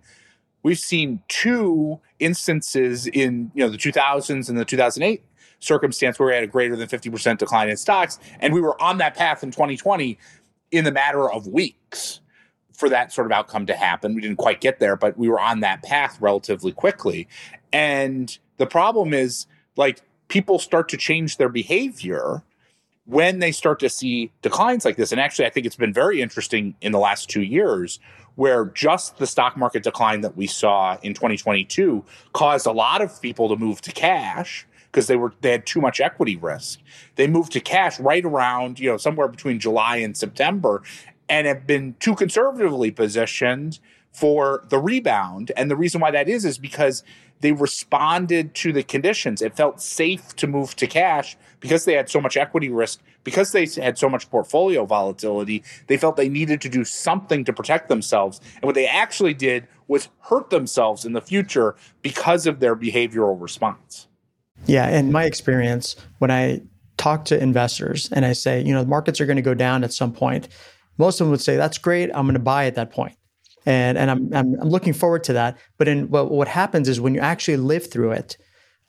[0.62, 5.22] we've seen two instances in you know the 2000s and the 2008
[5.60, 8.98] circumstance where we had a greater than 50% decline in stocks and we were on
[8.98, 10.18] that path in 2020
[10.70, 12.20] in the matter of weeks
[12.78, 14.14] for that sort of outcome to happen.
[14.14, 17.26] We didn't quite get there, but we were on that path relatively quickly.
[17.72, 22.44] And the problem is like people start to change their behavior
[23.04, 25.10] when they start to see declines like this.
[25.10, 27.98] And actually, I think it's been very interesting in the last two years
[28.36, 33.20] where just the stock market decline that we saw in 2022 caused a lot of
[33.20, 36.78] people to move to cash because they were they had too much equity risk.
[37.16, 40.84] They moved to cash right around, you know, somewhere between July and September
[41.28, 43.78] and have been too conservatively positioned
[44.12, 45.52] for the rebound.
[45.56, 47.02] And the reason why that is is because
[47.40, 49.42] they responded to the conditions.
[49.42, 53.52] It felt safe to move to cash because they had so much equity risk, because
[53.52, 55.62] they had so much portfolio volatility.
[55.86, 58.40] They felt they needed to do something to protect themselves.
[58.56, 63.40] And what they actually did was hurt themselves in the future because of their behavioral
[63.40, 64.08] response.
[64.66, 64.88] Yeah.
[64.88, 66.62] In my experience, when I
[66.96, 69.84] talk to investors and I say, you know, the markets are going to go down
[69.84, 70.48] at some point,
[70.98, 72.10] most of them would say, that's great.
[72.14, 73.16] I'm going to buy at that point.
[73.66, 75.58] And, and I'm, I'm, I'm looking forward to that.
[75.76, 78.36] But in, what, what happens is when you actually live through it,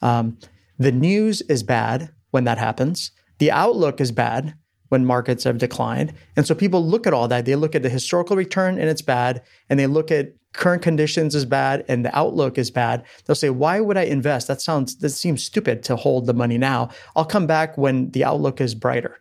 [0.01, 0.37] um,
[0.77, 3.11] the news is bad when that happens.
[3.39, 4.55] The outlook is bad
[4.89, 6.13] when markets have declined.
[6.35, 7.45] And so people look at all that.
[7.45, 9.43] They look at the historical return and it's bad.
[9.69, 13.03] And they look at current conditions is bad and the outlook is bad.
[13.25, 14.47] They'll say, why would I invest?
[14.47, 16.89] That sounds, that seems stupid to hold the money now.
[17.15, 19.19] I'll come back when the outlook is brighter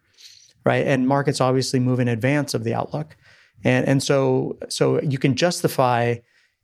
[0.68, 0.86] right?
[0.86, 3.16] And markets obviously move in advance of the outlook.
[3.64, 6.16] And, and so, so you can justify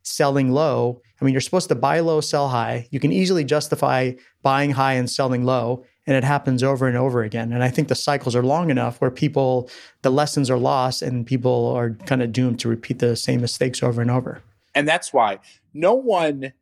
[0.03, 1.01] selling low.
[1.19, 2.87] I mean, you're supposed to buy low, sell high.
[2.91, 4.11] You can easily justify
[4.43, 7.51] buying high and selling low, and it happens over and over again.
[7.51, 9.71] And I think the cycles are long enough where people,
[10.03, 13.81] the lessons are lost, and people are kind of doomed to repeat the same mistakes
[13.81, 14.43] over and over.
[14.75, 15.39] And that's why
[15.73, 16.53] no one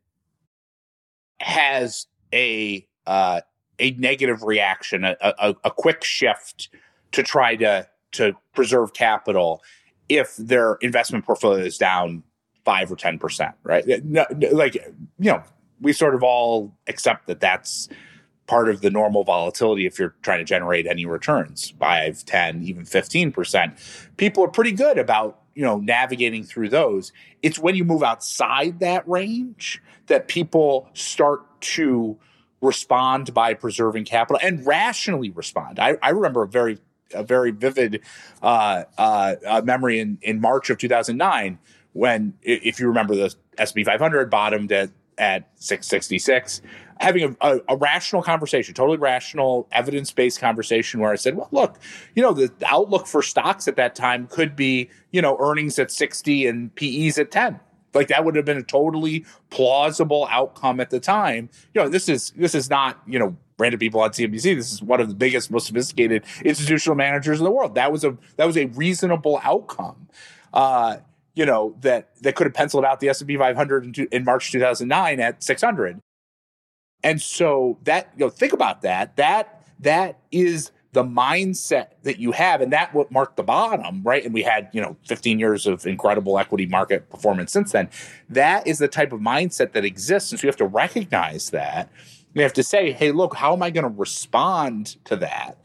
[1.40, 3.42] has a uh,
[3.78, 6.70] a negative reaction, a, a, a quick shift
[7.14, 9.62] to try to to preserve capital
[10.08, 12.22] if their investment portfolio is down
[12.64, 13.84] five or ten percent, right?
[14.04, 14.82] No, like you
[15.18, 15.42] know,
[15.80, 17.88] we sort of all accept that that's
[18.46, 22.84] part of the normal volatility if you're trying to generate any returns 5 10 even
[22.84, 27.12] 15% people are pretty good about you know navigating through those.
[27.42, 32.18] It's when you move outside that range that people start to
[32.60, 35.78] respond by preserving capital and rationally respond.
[35.78, 36.78] I, I remember a very
[37.14, 38.00] a very vivid
[38.42, 41.58] uh, uh, memory in, in March of 2009
[41.92, 46.60] when, if you remember, the S&P 500 bottomed at at 666
[46.98, 51.78] having a, a, a, rational conversation totally rational evidence-based conversation where i said well look
[52.16, 55.92] you know the outlook for stocks at that time could be you know earnings at
[55.92, 57.60] 60 and pe's at 10
[57.94, 61.48] like that would have been a totally plausible outcome at the time.
[61.72, 64.56] You know this is this is not you know random people on CNBC.
[64.56, 67.74] This is one of the biggest, most sophisticated institutional managers in the world.
[67.74, 70.08] That was a that was a reasonable outcome.
[70.52, 70.98] Uh,
[71.34, 74.24] you know that that could have penciled out the S and P 500 in, in
[74.24, 76.00] March 2009 at 600.
[77.02, 79.16] And so that you know think about that.
[79.16, 84.24] That that is the mindset that you have, and that what marked the bottom, right?
[84.24, 87.90] And we had, you know, 15 years of incredible equity market performance since then.
[88.28, 90.30] That is the type of mindset that exists.
[90.30, 91.90] And so you have to recognize that
[92.34, 95.58] you have to say, hey, look, how am I going to respond to that?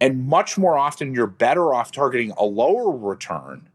[0.00, 3.68] And much more often, you're better off targeting a lower return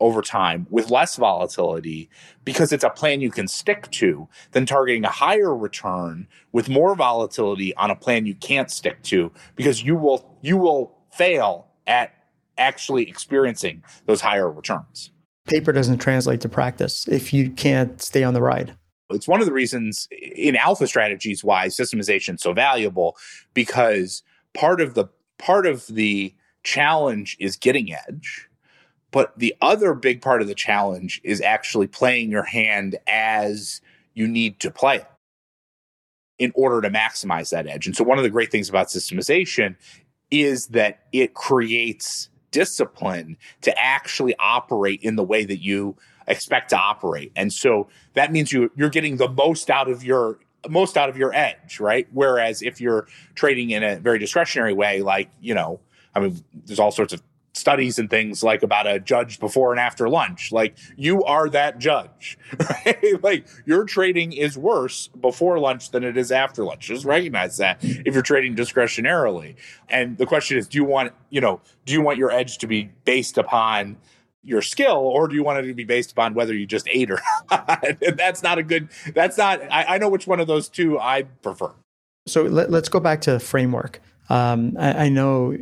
[0.00, 2.08] over time with less volatility
[2.44, 6.94] because it's a plan you can stick to than targeting a higher return with more
[6.94, 12.14] volatility on a plan you can't stick to because you will you will fail at
[12.56, 15.10] actually experiencing those higher returns.
[15.46, 18.76] Paper doesn't translate to practice if you can't stay on the ride.
[19.10, 23.16] It's one of the reasons in alpha strategies why systemization is so valuable
[23.54, 24.22] because
[24.54, 25.06] part of the
[25.38, 28.48] part of the challenge is getting edge,
[29.10, 33.80] but the other big part of the challenge is actually playing your hand as
[34.14, 35.06] you need to play it
[36.38, 37.86] in order to maximize that edge.
[37.86, 39.76] And so one of the great things about systemization
[40.30, 45.96] is that it creates discipline to actually operate in the way that you
[46.30, 47.32] expect to operate.
[47.36, 50.38] And so that means you you're getting the most out of your
[50.68, 52.06] most out of your edge, right?
[52.12, 55.80] Whereas if you're trading in a very discretionary way, like, you know,
[56.14, 59.80] I mean, there's all sorts of studies and things like about a judge before and
[59.80, 60.52] after lunch.
[60.52, 62.38] Like you are that judge,
[62.86, 63.22] right?
[63.22, 66.86] like your trading is worse before lunch than it is after lunch.
[66.86, 69.56] Just recognize that if you're trading discretionarily.
[69.88, 72.66] And the question is, do you want, you know, do you want your edge to
[72.66, 73.96] be based upon
[74.42, 77.10] your skill or do you want it to be based upon whether you just ate
[77.10, 77.20] or
[78.14, 81.22] that's not a good that's not I, I, know which one of those two i
[81.22, 81.72] prefer.
[82.26, 84.00] So let, us go back to framework.
[84.28, 85.56] Um, I, I, know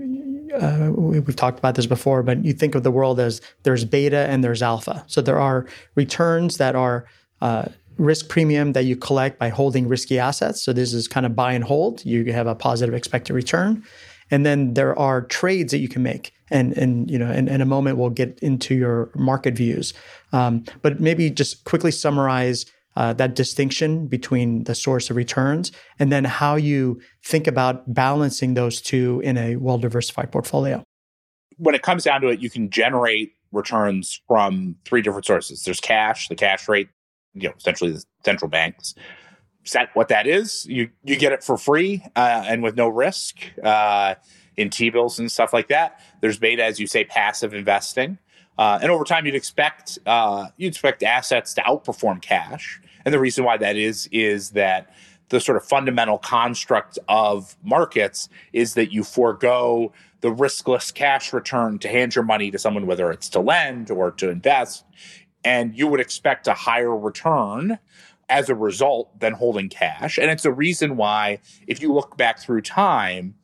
[0.54, 4.28] uh, we've talked about this before but you think of the world as there's beta
[4.28, 5.04] and there's alpha.
[5.06, 7.06] So there are returns that are
[7.40, 10.62] uh, risk premium that you collect by holding risky assets.
[10.62, 12.04] So this is kind of buy and hold.
[12.04, 13.84] You have a positive expected return.
[14.30, 16.32] And then there are trades that you can make.
[16.50, 19.94] And, and you know, in, in a moment, we'll get into your market views.
[20.32, 26.10] Um, but maybe just quickly summarize uh, that distinction between the source of returns and
[26.10, 30.82] then how you think about balancing those two in a well diversified portfolio.
[31.56, 35.62] When it comes down to it, you can generate returns from three different sources.
[35.62, 36.88] There's cash, the cash rate,
[37.34, 38.94] you know, essentially the central banks
[39.68, 40.66] set what that is.
[40.66, 44.16] You you get it for free uh, and with no risk uh,
[44.58, 46.00] in T bills and stuff like that.
[46.20, 48.18] There's beta, as you say, passive investing,
[48.58, 52.82] uh, and over time you'd expect uh, you'd expect assets to outperform cash.
[53.04, 54.92] And the reason why that is is that
[55.30, 61.78] the sort of fundamental construct of markets is that you forego the riskless cash return
[61.78, 64.84] to hand your money to someone, whether it's to lend or to invest,
[65.44, 67.78] and you would expect a higher return
[68.28, 70.18] as a result than holding cash.
[70.18, 73.34] And it's a reason why, if you look back through time,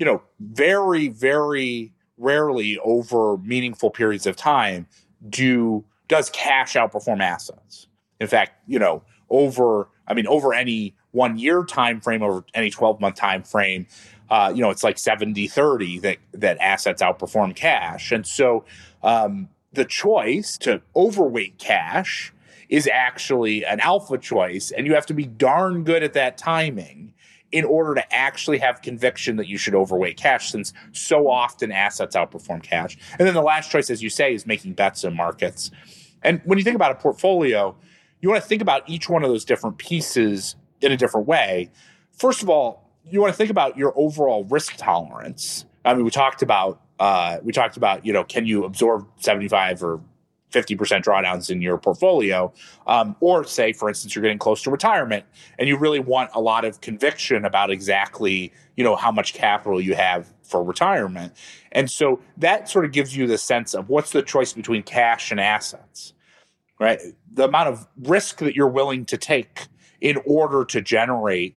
[0.00, 4.86] you know, very, very rarely over meaningful periods of time
[5.28, 7.86] do does cash outperform assets.
[8.18, 12.70] In fact, you know, over I mean, over any one year time frame, over any
[12.70, 13.86] 12 month time frame,
[14.30, 18.10] uh, you know, it's like 70 30 that that assets outperform cash.
[18.10, 18.64] And so
[19.02, 22.32] um, the choice to overweight cash
[22.70, 27.12] is actually an alpha choice, and you have to be darn good at that timing
[27.52, 32.16] in order to actually have conviction that you should overweight cash, since so often assets
[32.16, 32.96] outperform cash.
[33.18, 35.70] And then the last choice, as you say, is making bets in markets.
[36.22, 37.76] And when you think about a portfolio,
[38.20, 41.70] you want to think about each one of those different pieces in a different way.
[42.12, 45.64] First of all, you want to think about your overall risk tolerance.
[45.84, 49.48] I mean, we talked about uh, we talked about you know can you absorb seventy
[49.48, 50.00] five or
[50.50, 52.52] 50% drawdowns in your portfolio.
[52.86, 55.24] Um, or say, for instance, you're getting close to retirement
[55.58, 59.80] and you really want a lot of conviction about exactly, you know, how much capital
[59.80, 61.32] you have for retirement.
[61.72, 65.30] And so that sort of gives you the sense of what's the choice between cash
[65.30, 66.12] and assets,
[66.78, 67.00] right?
[67.32, 69.68] The amount of risk that you're willing to take
[70.00, 71.56] in order to generate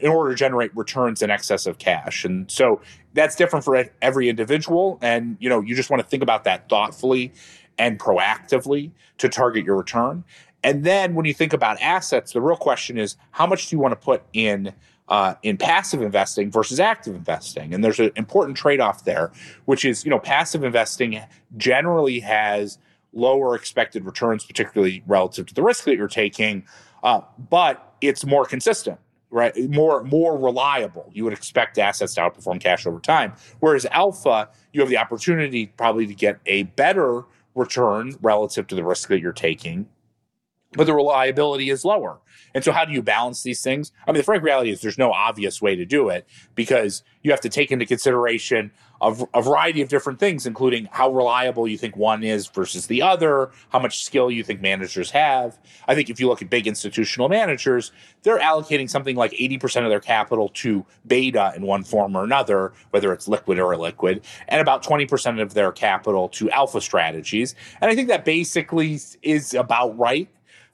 [0.00, 2.24] in order to generate returns in excess of cash.
[2.24, 2.80] And so
[3.12, 4.98] that's different for every individual.
[5.00, 7.32] And, you know, you just want to think about that thoughtfully
[7.78, 10.24] and proactively to target your return.
[10.62, 13.80] And then when you think about assets, the real question is how much do you
[13.80, 14.72] want to put in
[15.08, 17.74] uh, in passive investing versus active investing?
[17.74, 19.30] And there's an important trade off there,
[19.66, 21.20] which is you know passive investing
[21.56, 22.78] generally has
[23.12, 26.64] lower expected returns, particularly relative to the risk that you're taking,
[27.02, 28.98] uh, but it's more consistent
[29.30, 34.48] right more more reliable you would expect assets to outperform cash over time whereas alpha
[34.72, 37.24] you have the opportunity probably to get a better
[37.54, 39.88] return relative to the risk that you're taking,
[40.76, 42.18] but the reliability is lower.
[42.54, 43.92] And so, how do you balance these things?
[44.06, 47.30] I mean, the frank reality is there's no obvious way to do it because you
[47.30, 48.70] have to take into consideration
[49.00, 53.02] a, a, variety of different things, including how reliable you think one is versus the
[53.02, 55.58] other, how much skill you think managers have.
[55.88, 59.90] I think if you look at big institutional managers, they're allocating something like 80% of
[59.90, 64.60] their capital to beta in one form or another, whether it's liquid or illiquid, and
[64.60, 67.54] about 20% of their capital to alpha strategies.
[67.80, 70.28] And I think that basically is about right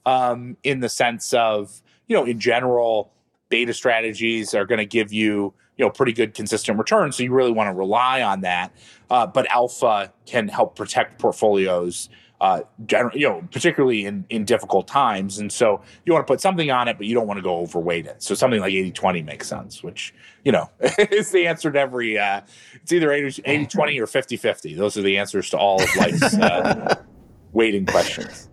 [0.05, 3.11] um, in the sense of, you know, in general,
[3.49, 7.17] beta strategies are going to give you, you know pretty good consistent returns.
[7.17, 8.71] So you really want to rely on that.
[9.09, 12.09] Uh, but alpha can help protect portfolios
[12.41, 15.37] uh, gener- you know, particularly in, in difficult times.
[15.37, 17.57] And so you want to put something on it, but you don't want to go
[17.57, 18.23] overweight it.
[18.23, 20.11] So something like 80 20 makes sense, which,
[20.43, 20.67] you know,
[21.11, 22.41] is the answer to every, uh,
[22.73, 24.73] it's either 80 20 or 50 50.
[24.73, 26.95] Those are the answers to all of life's uh,
[27.53, 28.49] weighting questions.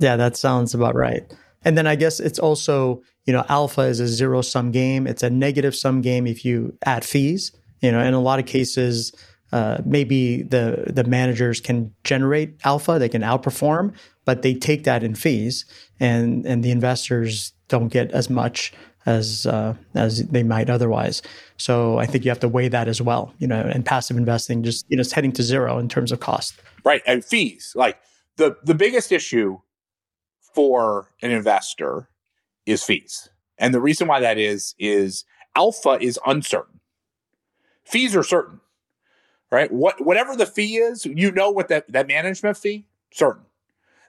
[0.00, 1.22] Yeah, that sounds about right.
[1.64, 5.06] And then I guess it's also, you know, alpha is a zero sum game.
[5.06, 7.52] It's a negative sum game if you add fees.
[7.80, 9.12] You know, in a lot of cases,
[9.52, 13.94] uh, maybe the the managers can generate alpha, they can outperform,
[14.24, 15.64] but they take that in fees,
[15.98, 18.72] and and the investors don't get as much
[19.06, 21.22] as uh, as they might otherwise.
[21.56, 23.34] So I think you have to weigh that as well.
[23.38, 26.20] You know, and passive investing just you know it's heading to zero in terms of
[26.20, 26.54] cost.
[26.84, 27.72] Right, and fees.
[27.74, 27.98] Like
[28.36, 29.58] the the biggest issue
[30.54, 32.08] for an investor
[32.66, 33.28] is fees,
[33.58, 35.24] and the reason why that is is
[35.56, 36.80] alpha is uncertain.
[37.84, 38.60] Fees are certain
[39.50, 39.70] right?
[39.72, 43.44] What whatever the fee is, you know what that that management fee certain.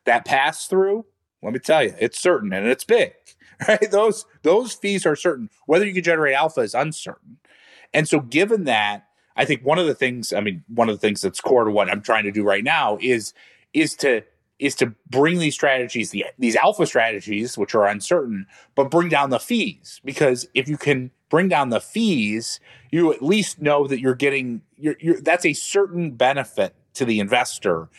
[0.05, 1.05] That pass through,
[1.43, 3.13] let me tell you, it's certain and it's big.
[3.67, 3.91] Right?
[3.91, 5.47] Those those fees are certain.
[5.67, 7.37] Whether you can generate alpha is uncertain.
[7.93, 10.99] And so given that, I think one of the things, I mean, one of the
[10.99, 13.35] things that's core to what I'm trying to do right now is
[13.71, 14.23] is to
[14.61, 18.45] is to bring these strategies, the, these alpha strategies, which are uncertain,
[18.75, 19.99] but bring down the fees.
[20.05, 22.59] Because if you can bring down the fees,
[22.91, 27.19] you at least know that you're getting you're, you're, that's a certain benefit to the
[27.19, 27.89] investor,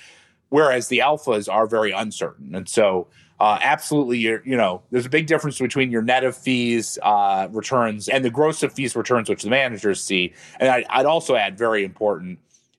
[0.50, 2.54] whereas the alphas are very uncertain.
[2.54, 3.08] And so,
[3.40, 8.08] uh, absolutely, you know, there's a big difference between your net of fees uh, returns
[8.08, 10.32] and the gross of fees returns, which the managers see.
[10.60, 12.38] And I, I'd also add, very important,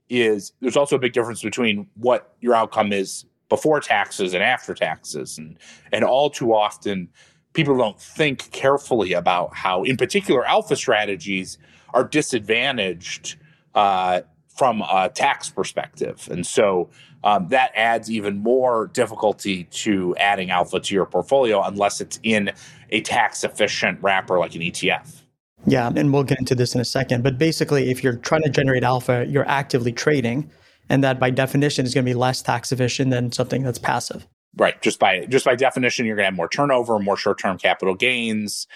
[0.09, 4.73] is there's also a big difference between what your outcome is before taxes and after
[4.73, 5.59] taxes, and
[5.91, 7.07] and all too often
[7.53, 11.59] people don't think carefully about how, in particular, alpha strategies
[11.93, 13.35] are disadvantaged
[13.75, 16.27] uh, from a tax perspective.
[16.31, 16.89] And so
[17.23, 22.51] um, that adds even more difficulty to adding alpha to your portfolio unless it's in
[22.89, 25.21] a tax efficient wrapper like an ETF.
[25.67, 27.23] Yeah, and we'll get into this in a second.
[27.23, 30.49] But basically, if you're trying to generate alpha, you're actively trading,
[30.89, 34.27] and that by definition is going to be less tax efficient than something that's passive.
[34.55, 34.79] Right.
[34.81, 37.95] Just by just by definition, you're going to have more turnover, more short term capital
[37.95, 38.67] gains,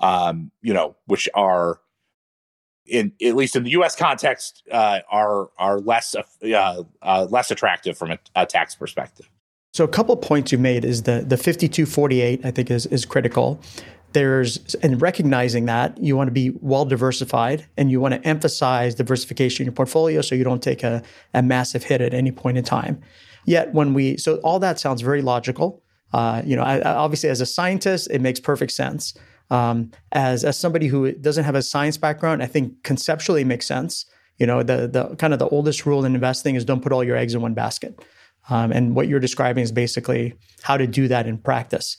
[0.00, 1.80] um, you know, which are
[2.86, 3.96] in at least in the U.S.
[3.96, 9.28] context uh, are are less uh, uh, less attractive from a, a, tax perspective.
[9.72, 13.04] So a couple of points you made is the the 5248 I think is is
[13.04, 13.60] critical.
[14.14, 18.94] There's and recognizing that you want to be well diversified and you want to emphasize
[18.94, 21.02] diversification in your portfolio so you don't take a,
[21.34, 23.02] a massive hit at any point in time.
[23.44, 25.82] Yet when we, so all that sounds very logical.
[26.12, 29.14] Uh, you know, I, I, obviously as a scientist, it makes perfect sense.
[29.50, 34.06] Um, as as somebody who doesn't have a science background, I think conceptually makes sense.
[34.38, 37.04] You know, the the kind of the oldest rule in investing is don't put all
[37.04, 38.00] your eggs in one basket.
[38.48, 41.96] Um, and what you're describing is basically how to do that in practice.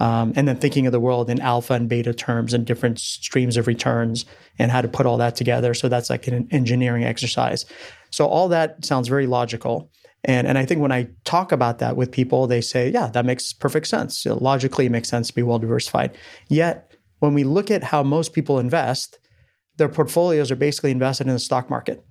[0.00, 3.56] Um, and then thinking of the world in alpha and beta terms and different streams
[3.56, 4.24] of returns
[4.58, 5.74] and how to put all that together.
[5.74, 7.66] So that's like an engineering exercise.
[8.10, 9.90] So all that sounds very logical.
[10.24, 13.24] And, and I think when I talk about that with people, they say, yeah, that
[13.24, 14.24] makes perfect sense.
[14.26, 16.16] logically, it makes sense to be well diversified.
[16.48, 19.18] Yet, when we look at how most people invest,
[19.76, 22.04] their portfolios are basically invested in the stock market.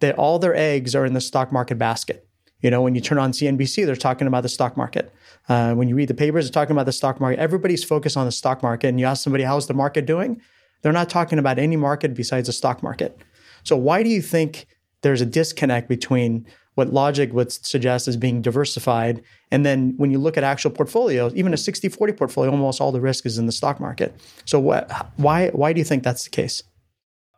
[0.00, 2.26] They, all their eggs are in the stock market basket.
[2.60, 5.12] You know, when you turn on CNBC, they're talking about the stock market.
[5.48, 7.40] Uh, when you read the papers, they're talking about the stock market.
[7.40, 8.88] Everybody's focused on the stock market.
[8.88, 10.40] And you ask somebody, how's the market doing?
[10.82, 13.18] They're not talking about any market besides the stock market.
[13.64, 14.66] So, why do you think
[15.02, 19.22] there's a disconnect between what logic would suggest as being diversified.
[19.50, 22.92] And then when you look at actual portfolios, even a 60 40 portfolio, almost all
[22.92, 24.18] the risk is in the stock market.
[24.44, 26.62] So, what, why, why do you think that's the case?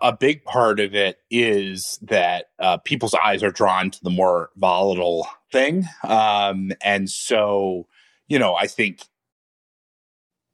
[0.00, 4.50] A big part of it is that uh, people's eyes are drawn to the more
[4.56, 5.84] volatile thing.
[6.02, 7.86] Um, and so,
[8.28, 9.02] you know, I think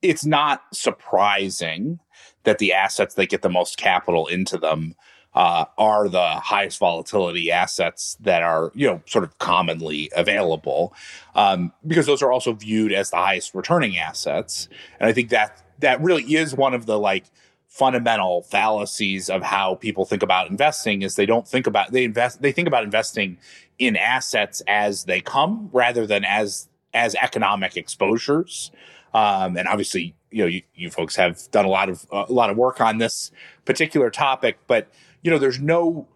[0.02, 2.00] it's not surprising
[2.44, 4.94] that the assets that get the most capital into them
[5.34, 10.92] uh, are the highest volatility assets that are you know sort of commonly available
[11.34, 14.68] um, because those are also viewed as the highest returning assets.
[14.98, 17.26] And i think that that really is one of the like
[17.68, 22.42] fundamental fallacies of how people think about investing is they don't think about they invest
[22.42, 23.38] they think about investing
[23.78, 28.70] in assets as they come rather than as as economic exposures
[29.14, 32.32] um, and obviously you know you, you folks have done a lot of uh, a
[32.32, 33.30] lot of work on this
[33.64, 34.88] particular topic but
[35.22, 36.08] you know, there's no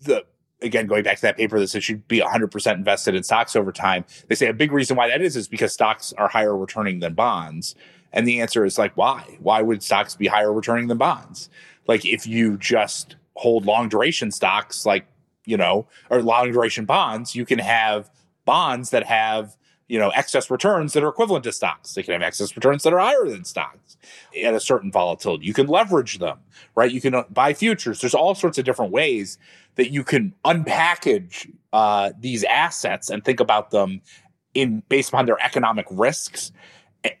[0.00, 0.24] the
[0.62, 3.72] again going back to that paper that says should be 100% invested in stocks over
[3.72, 4.04] time.
[4.28, 7.14] They say a big reason why that is is because stocks are higher returning than
[7.14, 7.74] bonds.
[8.12, 9.38] And the answer is like why?
[9.40, 11.48] Why would stocks be higher returning than bonds?
[11.86, 15.06] like if you just hold long duration stocks, like
[15.46, 18.10] you know, or long duration bonds, you can have
[18.44, 19.56] bonds that have
[19.90, 21.94] you know excess returns that are equivalent to stocks.
[21.94, 23.96] They can have excess returns that are higher than stocks
[24.40, 25.44] at a certain volatility.
[25.44, 26.38] You can leverage them,
[26.76, 26.92] right?
[26.92, 28.00] You can uh, buy futures.
[28.00, 29.36] There's all sorts of different ways
[29.74, 34.00] that you can unpackage uh, these assets and think about them
[34.54, 36.52] in based upon their economic risks,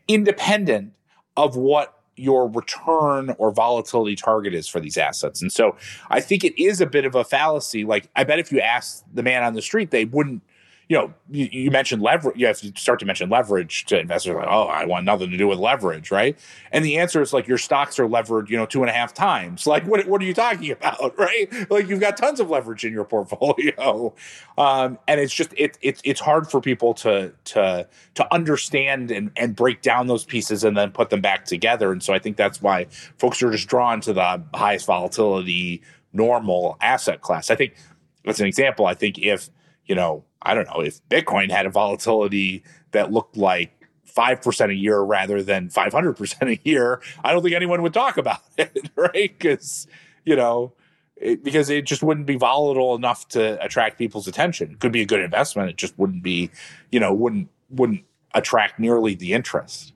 [0.06, 0.92] independent
[1.36, 5.42] of what your return or volatility target is for these assets.
[5.42, 5.74] And so
[6.08, 7.84] I think it is a bit of a fallacy.
[7.84, 10.42] Like I bet if you asked the man on the street, they wouldn't
[10.90, 12.36] you know, you, you mentioned leverage.
[12.36, 14.34] You have to start to mention leverage to investors.
[14.34, 16.36] Like, oh, I want nothing to do with leverage, right?
[16.72, 19.14] And the answer is like your stocks are levered, you know, two and a half
[19.14, 19.66] times.
[19.70, 21.48] Like, what what are you talking about, right?
[21.70, 24.12] Like you've got tons of leverage in your portfolio,
[24.58, 27.86] um, and it's just it, it it's hard for people to to
[28.16, 31.92] to understand and and break down those pieces and then put them back together.
[31.92, 32.86] And so I think that's why
[33.16, 35.82] folks are just drawn to the highest volatility
[36.12, 37.48] normal asset class.
[37.48, 37.76] I think
[38.24, 38.86] that's an example.
[38.86, 39.50] I think if
[39.86, 42.62] you know I don't know, if Bitcoin had a volatility
[42.92, 43.72] that looked like
[44.06, 48.40] 5% a year rather than 500% a year, I don't think anyone would talk about
[48.58, 49.12] it, right?
[49.12, 49.86] Because,
[50.24, 50.72] you know,
[51.16, 54.72] it, because it just wouldn't be volatile enough to attract people's attention.
[54.72, 55.68] It could be a good investment.
[55.68, 56.50] It just wouldn't be,
[56.90, 58.04] you know, wouldn't, wouldn't
[58.34, 59.92] attract nearly the interest.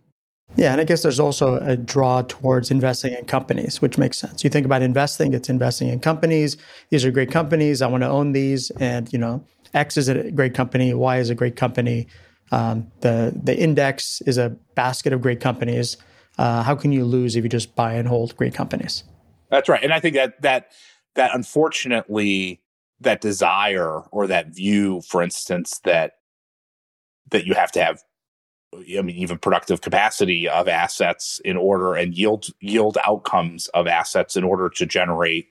[0.57, 4.45] Yeah, and I guess there's also a draw towards investing in companies, which makes sense.
[4.45, 6.59] You think about investing, it's investing in companies.
[6.91, 7.81] These are great companies.
[7.81, 8.71] I want to own these.
[8.73, 9.43] And, you know,
[9.75, 12.07] X is a great company, Y is a great company.
[12.53, 15.97] Um, the the index is a basket of great companies.
[16.39, 19.05] Uh, how can you lose if you just buy and hold great companies?
[19.51, 20.73] That's right, and I think that that
[21.15, 22.61] that unfortunately
[23.01, 26.13] that desire or that view, for instance, that
[27.31, 28.03] that you have to have
[28.75, 34.37] I mean, even productive capacity of assets in order and yield yield outcomes of assets
[34.37, 35.49] in order to generate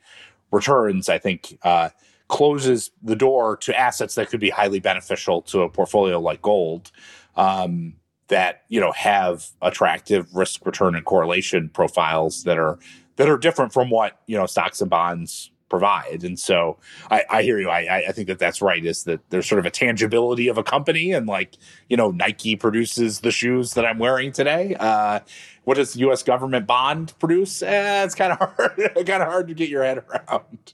[0.52, 1.10] returns.
[1.10, 1.90] I think uh,
[2.28, 6.92] closes the door to assets that could be highly beneficial to a portfolio like gold
[7.36, 7.94] um,
[8.28, 12.80] that you know have attractive risk return and correlation profiles that are
[13.18, 16.24] that are different from what you know stocks and bonds provide.
[16.24, 16.78] And so
[17.10, 17.68] I, I hear you.
[17.68, 18.86] I, I think that that's right.
[18.86, 21.58] Is that there's sort of a tangibility of a company, and like
[21.90, 24.76] you know, Nike produces the shoes that I'm wearing today.
[24.80, 25.22] Uh,
[25.64, 26.22] what does the U.S.
[26.22, 27.64] government bond produce?
[27.64, 30.74] Eh, it's kind of hard, kind of hard to get your head around.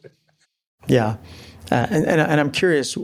[0.89, 1.17] Yeah.
[1.71, 2.97] Uh, and, and, and, I'm curious,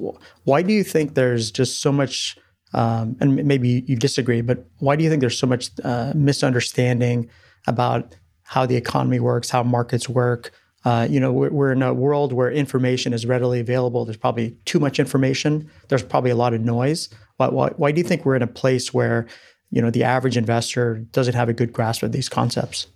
[0.43, 2.35] why do you think there's just so much,
[2.73, 7.29] um, and maybe you disagree, but why do you think there's so much uh, misunderstanding
[7.67, 10.51] about how the economy works, how markets work?
[10.83, 14.05] Uh, you know, we're, we're, in a world where information is readily available.
[14.05, 15.69] There's probably too much information.
[15.89, 17.09] There's probably a lot of noise.
[17.37, 19.27] Why, why, why do you think we're in a place where,
[19.71, 22.87] you know, the average investor doesn't have a good grasp of these concepts?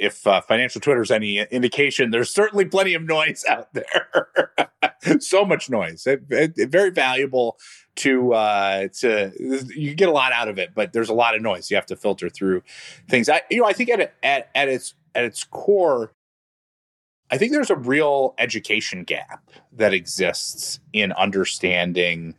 [0.00, 4.50] If uh, financial Twitter is any indication, there's certainly plenty of noise out there.
[5.20, 7.58] so much noise, it, it, very valuable
[7.96, 9.30] to uh, to
[9.76, 11.70] you get a lot out of it, but there's a lot of noise.
[11.70, 12.62] You have to filter through
[13.08, 13.28] things.
[13.28, 16.12] I you know I think at at at its at its core,
[17.30, 22.34] I think there's a real education gap that exists in understanding.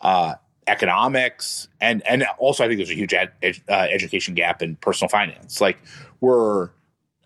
[0.00, 0.34] Uh,
[0.66, 4.76] economics and and also I think there's a huge ed, ed, uh, education gap in
[4.76, 5.60] personal finance.
[5.60, 5.78] Like
[6.20, 6.70] we're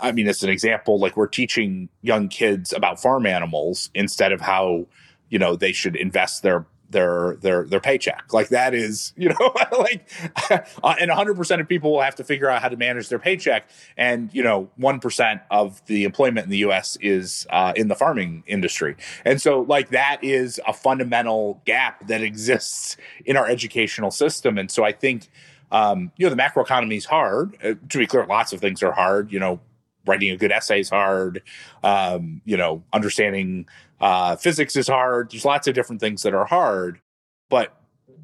[0.04, 4.40] I mean, as an example, like we're teaching young kids about farm animals instead of
[4.40, 4.86] how,
[5.30, 8.32] you know, they should invest their their their their paycheck.
[8.32, 10.06] Like that is, you know, like
[10.50, 13.70] uh, and 100% of people will have to figure out how to manage their paycheck
[13.96, 18.44] and, you know, 1% of the employment in the US is uh, in the farming
[18.46, 18.96] industry.
[19.24, 24.70] And so like that is a fundamental gap that exists in our educational system and
[24.70, 25.30] so I think
[25.72, 27.56] um, you know, the macroeconomy is hard.
[27.60, 29.32] Uh, to be clear, lots of things are hard.
[29.32, 29.60] You know,
[30.06, 31.42] writing a good essay is hard.
[31.82, 33.66] Um, you know, understanding
[34.00, 35.30] uh, physics is hard.
[35.30, 37.00] There's lots of different things that are hard,
[37.48, 37.74] but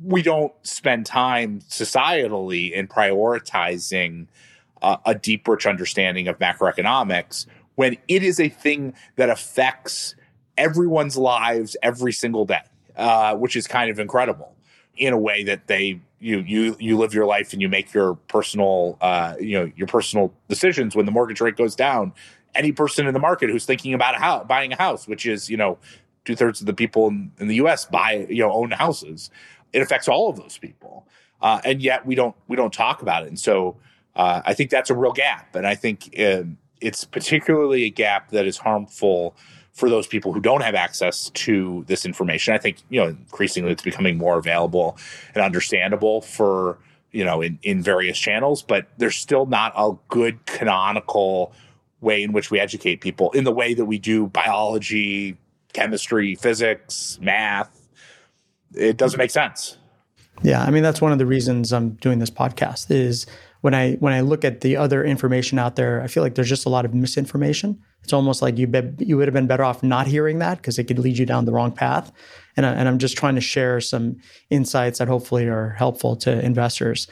[0.02, 4.26] we don't spend time societally in prioritizing
[4.82, 10.14] uh, a deep, rich understanding of macroeconomics when it is a thing that affects
[10.56, 12.60] everyone's lives every single day,
[12.96, 14.54] uh, which is kind of incredible
[15.01, 18.14] in a way that they you you you live your life and you make your
[18.28, 22.12] personal uh, you know your personal decisions when the mortgage rate goes down.
[22.55, 25.78] Any person in the market who's thinking about buying a house, which is you know
[26.24, 27.86] two thirds of the people in, in, the U.S.
[27.86, 29.30] buy you know own houses,
[29.72, 31.07] it affects all of those people,
[31.40, 33.28] uh, and yet we don't we don't talk about it.
[33.28, 33.76] And so
[34.14, 38.30] uh, I think that's a real gap, and I think um, it's particularly a gap
[38.30, 39.34] that is harmful
[39.80, 42.52] for those people who don't have access to this information.
[42.52, 44.98] I think, you know, increasingly it's becoming more available
[45.34, 46.78] and understandable for,
[47.12, 51.52] you know, in, in various channels, but there's still not a good canonical
[52.02, 55.38] way in which we educate people in the way that we do biology,
[55.72, 57.88] chemistry, physics, math.
[58.74, 59.78] It doesn't make sense.
[60.42, 63.26] Yeah, I mean that's one of the reasons I'm doing this podcast is
[63.61, 66.48] when I when I look at the other information out there, I feel like there's
[66.48, 67.80] just a lot of misinformation.
[68.02, 70.78] It's almost like you be, you would have been better off not hearing that because
[70.78, 72.11] it could lead you down the wrong path.
[72.56, 74.16] And, I, and I'm just trying to share some
[74.48, 77.06] insights that hopefully are helpful to investors.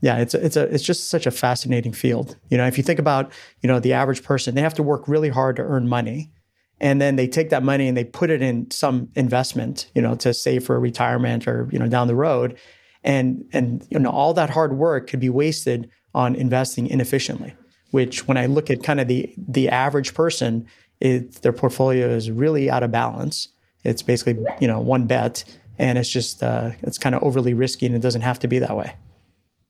[0.00, 2.36] Yeah, it's a, it's a it's just such a fascinating field.
[2.50, 3.32] You know, if you think about
[3.62, 6.30] you know the average person, they have to work really hard to earn money,
[6.78, 10.14] and then they take that money and they put it in some investment, you know,
[10.16, 12.58] to save for retirement or you know down the road,
[13.04, 17.54] and and you know all that hard work could be wasted on investing inefficiently
[17.94, 20.66] which when I look at kind of the the average person,
[20.98, 23.50] it, their portfolio is really out of balance.
[23.84, 25.44] It's basically you know one bet,
[25.78, 28.58] and it's just uh, it's kind of overly risky, and it doesn't have to be
[28.58, 28.96] that way.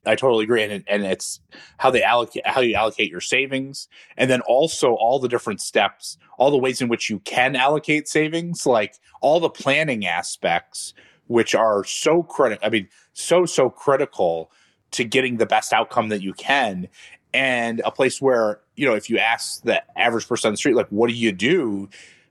[0.07, 1.41] I totally agree, and and it's
[1.77, 6.17] how they allocate how you allocate your savings, and then also all the different steps,
[6.39, 10.95] all the ways in which you can allocate savings, like all the planning aspects,
[11.27, 12.67] which are so critical.
[12.67, 14.51] I mean, so so critical
[14.93, 16.89] to getting the best outcome that you can
[17.35, 20.77] and a place where you know if you ask the average person on the street
[20.77, 21.89] like what do you do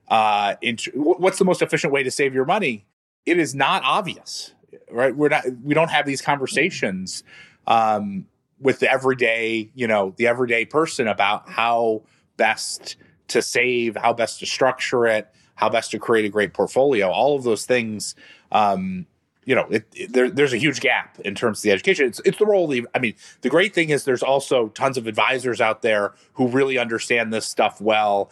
[0.08, 2.86] uh into, what's the most efficient way to save your money
[3.26, 4.52] it is not obvious
[4.90, 7.22] right we're not we don't have these conversations
[7.66, 8.26] um
[8.58, 12.02] with the everyday you know the everyday person about how
[12.38, 12.96] best
[13.28, 17.36] to save how best to structure it how best to create a great portfolio all
[17.36, 18.14] of those things
[18.54, 19.06] um
[19.46, 22.06] you know, it, it, there, there's a huge gap in terms of the education.
[22.06, 22.66] It's, it's the role.
[22.66, 26.48] The, I mean, the great thing is there's also tons of advisors out there who
[26.48, 28.30] really understand this stuff well,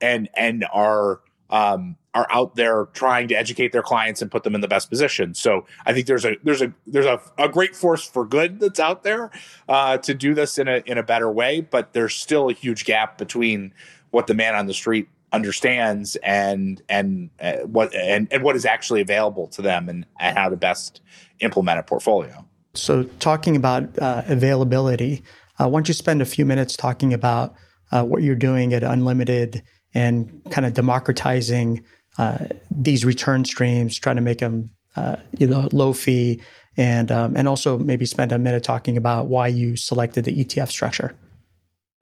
[0.00, 1.20] and and are
[1.50, 4.90] um, are out there trying to educate their clients and put them in the best
[4.90, 5.34] position.
[5.34, 8.80] So I think there's a there's a there's a, a great force for good that's
[8.80, 9.30] out there
[9.68, 11.60] uh, to do this in a in a better way.
[11.60, 13.72] But there's still a huge gap between
[14.10, 18.64] what the man on the street understands and and uh, what and, and what is
[18.64, 21.00] actually available to them and, and how to best
[21.40, 22.44] implement a portfolio.
[22.74, 25.22] So, talking about uh, availability,
[25.58, 27.54] uh, why don't you spend a few minutes talking about
[27.90, 29.62] uh, what you're doing at Unlimited
[29.94, 31.84] and kind of democratizing
[32.18, 36.40] uh, these return streams, trying to make them uh, you know low fee,
[36.76, 40.68] and um, and also maybe spend a minute talking about why you selected the ETF
[40.68, 41.14] structure.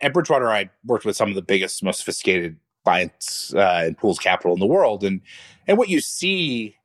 [0.00, 4.16] At Bridgewater, I worked with some of the biggest, most sophisticated clients uh, and pools
[4.16, 5.02] capital in the world.
[5.02, 5.20] And
[5.66, 6.76] and what you see,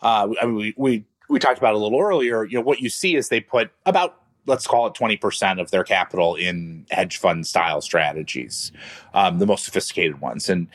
[0.00, 2.44] uh, I mean, we, we we talked about a little earlier.
[2.44, 5.84] You know, what you see is they put about let's call it 20% of their
[5.84, 8.72] capital in hedge fund style strategies,
[9.12, 10.48] um, the most sophisticated ones.
[10.48, 10.66] And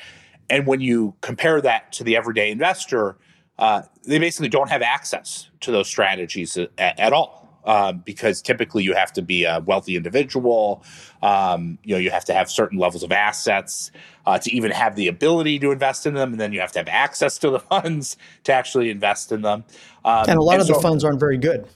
[0.52, 3.18] and when you compare that to the everyday investor,
[3.58, 8.84] uh, they basically don't have access to those strategies at, at all um, because typically
[8.84, 10.84] you have to be a wealthy individual.
[11.22, 13.92] Um, you know, you have to have certain levels of assets
[14.26, 16.80] uh, to even have the ability to invest in them, and then you have to
[16.80, 19.64] have access to the funds to actually invest in them.
[20.04, 21.68] Um, and a lot and of so, the funds aren't very good.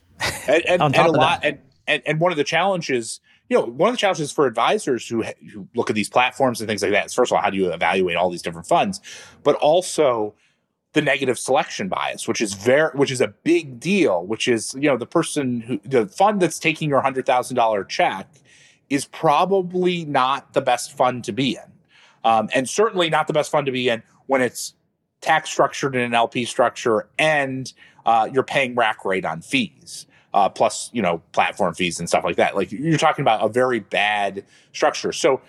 [0.48, 3.20] And, and, and a lot, and, and and one of the challenges
[3.50, 6.68] you know, one of the challenges for advisors who, who look at these platforms and
[6.68, 9.02] things like that is first of all, how do you evaluate all these different funds,
[9.44, 10.36] but also
[10.94, 14.26] the negative selection bias, which is very, which is a big deal.
[14.26, 17.84] Which is, you know, the person who the fund that's taking your hundred thousand dollar
[17.84, 18.28] check
[18.90, 21.72] is probably not the best fund to be in,
[22.24, 24.74] um, and certainly not the best fund to be in when it's
[25.22, 27.74] tax structured in an LP structure and
[28.06, 30.06] uh, you're paying rack rate on fees.
[30.32, 32.56] Uh, plus, you know, platform fees and stuff like that.
[32.56, 35.12] Like you're talking about a very bad structure.
[35.12, 35.42] So,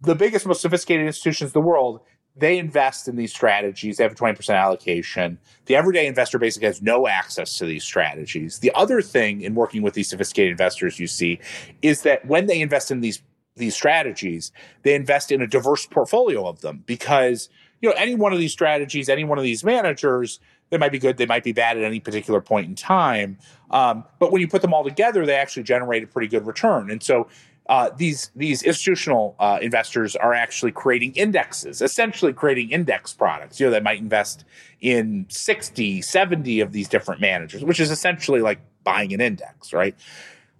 [0.00, 2.00] the biggest, most sophisticated institutions in the world
[2.38, 3.96] they invest in these strategies.
[3.96, 5.38] They have a 20% allocation.
[5.66, 8.60] The everyday investor basically has no access to these strategies.
[8.60, 11.40] The other thing in working with these sophisticated investors you see
[11.82, 13.22] is that when they invest in these
[13.56, 14.52] these strategies,
[14.84, 17.48] they invest in a diverse portfolio of them because
[17.80, 20.38] you know any one of these strategies, any one of these managers,
[20.70, 23.36] they might be good, they might be bad at any particular point in time.
[23.72, 26.88] Um, but when you put them all together, they actually generate a pretty good return.
[26.88, 27.26] And so
[27.68, 33.60] uh, these these institutional uh, investors are actually creating indexes, essentially creating index products.
[33.60, 34.44] You know, that might invest
[34.80, 39.94] in 60, 70 of these different managers, which is essentially like buying an index, right?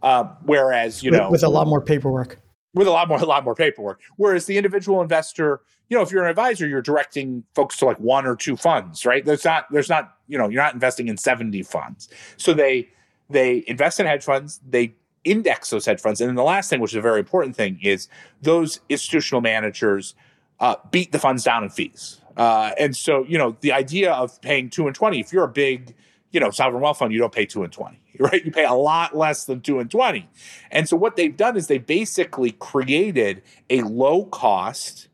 [0.02, 2.38] Uh, whereas, you with, know, with a lot more paperwork,
[2.74, 4.00] with a lot more, a lot more paperwork.
[4.16, 7.98] Whereas the individual investor, you know, if you're an advisor, you're directing folks to like
[7.98, 9.24] one or two funds, right?
[9.24, 12.08] There's not, there's not, you know, you're not investing in 70 funds.
[12.36, 12.90] So they,
[13.30, 14.60] they invest in hedge funds.
[14.68, 14.94] They
[15.24, 16.20] index those hedge funds.
[16.20, 18.08] And then the last thing, which is a very important thing, is
[18.42, 20.14] those institutional managers
[20.60, 22.20] uh, beat the funds down in fees.
[22.36, 25.48] Uh, and so, you know, the idea of paying two and twenty, if you're a
[25.48, 25.94] big
[26.30, 28.44] you know, sovereign wealth fund, you don't pay two and 20, right?
[28.44, 30.28] You pay a lot less than two and 20.
[30.70, 35.08] And so what they've done is they basically created a low cost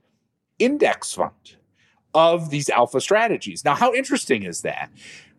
[0.58, 1.56] index fund
[2.14, 3.64] of these alpha strategies.
[3.64, 4.90] Now, how interesting is that?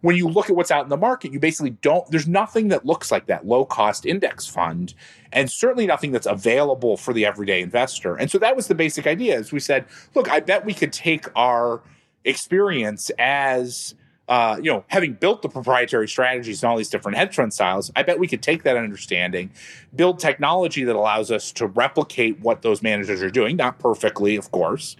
[0.05, 2.85] When you look at what's out in the market, you basically don't, there's nothing that
[2.85, 4.93] looks like that low cost index fund,
[5.33, 8.15] and certainly nothing that's available for the everyday investor.
[8.15, 9.39] And so that was the basic idea.
[9.39, 11.81] Is we said, look, I bet we could take our
[12.23, 13.95] experience as
[14.27, 17.91] uh, you know, having built the proprietary strategies and all these different hedge fund styles,
[17.95, 19.51] I bet we could take that understanding,
[19.95, 24.51] build technology that allows us to replicate what those managers are doing, not perfectly, of
[24.51, 24.95] course,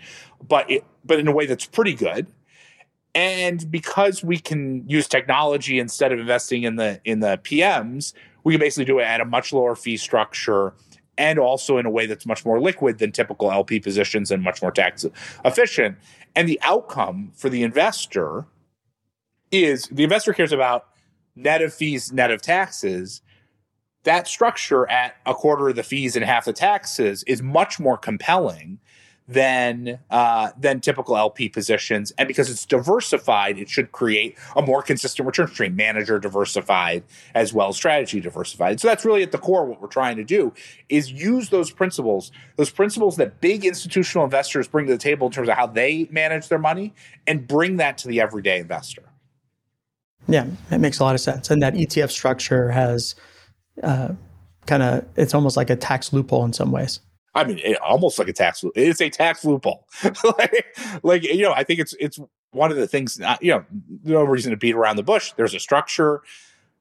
[0.48, 2.28] but it, but in a way that's pretty good.
[3.16, 8.14] And because we can use technology instead of investing in the in the PMs,
[8.44, 10.74] we can basically do it at a much lower fee structure
[11.18, 14.62] and also in a way that's much more liquid than typical LP positions and much
[14.62, 15.06] more tax
[15.46, 15.98] efficient.
[16.36, 18.46] And the outcome for the investor
[19.50, 20.88] is the investor cares about
[21.38, 23.22] net of fees, net of taxes.
[24.04, 27.98] That structure at a quarter of the fees and half the taxes is much more
[27.98, 28.80] compelling
[29.28, 34.84] than uh, than typical LP positions, and because it's diversified, it should create a more
[34.84, 35.76] consistent return stream.
[35.76, 37.04] Manager diversified
[37.34, 38.80] as well as strategy diversified.
[38.80, 40.54] So that's really at the core what we're trying to do
[40.90, 45.34] is use those principles, those principles that big institutional investors bring to the table in
[45.34, 46.94] terms of how they manage their money,
[47.26, 49.04] and bring that to the everyday investor.
[50.28, 51.50] Yeah, it makes a lot of sense.
[51.50, 53.16] And that ETF structure has
[53.84, 54.10] uh,
[54.66, 57.00] kind of, it's almost like a tax loophole in some ways.
[57.36, 58.64] I mean, it, almost like a tax.
[58.76, 59.86] It's a tax loophole.
[60.24, 62.20] like, like, you know, I think it's it's
[62.52, 63.20] one of the things.
[63.20, 63.66] Uh, you know,
[64.04, 65.34] no reason to beat around the bush.
[65.36, 66.22] There's a structure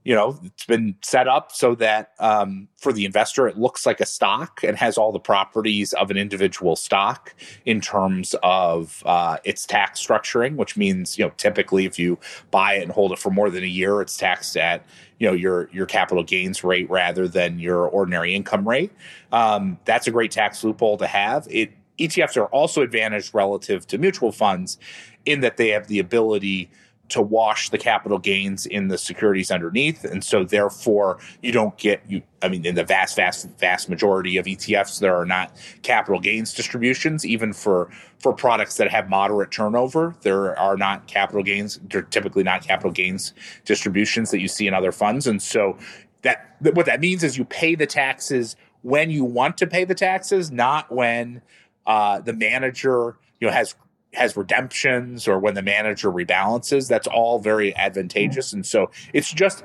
[0.04, 4.00] you know, it's been set up so that um, for the investor, it looks like
[4.00, 7.34] a stock and has all the properties of an individual stock
[7.64, 12.18] in terms of uh, its tax structuring, which means, you know, typically if you
[12.50, 14.84] buy it and hold it for more than a year, it's taxed at,
[15.18, 18.92] you know, your your capital gains rate rather than your ordinary income rate.
[19.32, 21.48] Um, that's a great tax loophole to have.
[21.50, 24.78] It ETFs are also advantaged relative to mutual funds
[25.24, 26.68] in that they have the ability
[27.10, 30.04] to wash the capital gains in the securities underneath.
[30.04, 34.36] And so therefore you don't get you I mean in the vast, vast, vast majority
[34.36, 39.50] of ETFs there are not capital gains distributions, even for for products that have moderate
[39.50, 40.14] turnover.
[40.22, 43.32] There are not capital gains, they're typically not capital gains
[43.64, 45.26] distributions that you see in other funds.
[45.26, 45.78] And so
[46.22, 49.94] that what that means is you pay the taxes when you want to pay the
[49.94, 51.42] taxes, not when
[51.86, 53.74] uh, the manager you know has
[54.14, 58.52] has redemptions or when the manager rebalances, that's all very advantageous.
[58.52, 59.64] And so it's just,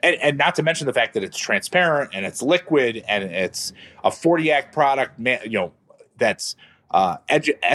[0.00, 3.72] and, and, not to mention the fact that it's transparent and it's liquid and it's
[4.04, 5.72] a 40 Act product, you know,
[6.18, 6.56] that's
[6.90, 7.16] uh,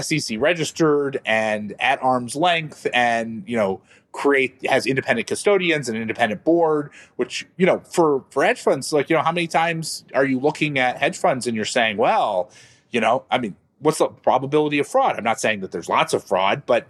[0.01, 3.81] SEC registered and at arm's length and, you know,
[4.11, 9.09] create has independent custodians and independent board which you know for for hedge funds like
[9.09, 12.51] you know how many times are you looking at hedge funds and you're saying well
[12.89, 15.17] you know i mean what's the probability of fraud?
[15.17, 16.87] I'm not saying that there's lots of fraud, but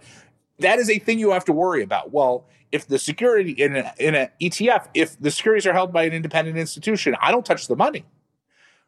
[0.58, 2.12] that is a thing you have to worry about.
[2.12, 6.12] Well, if the security in an in ETF, if the securities are held by an
[6.12, 8.04] independent institution, I don't touch the money,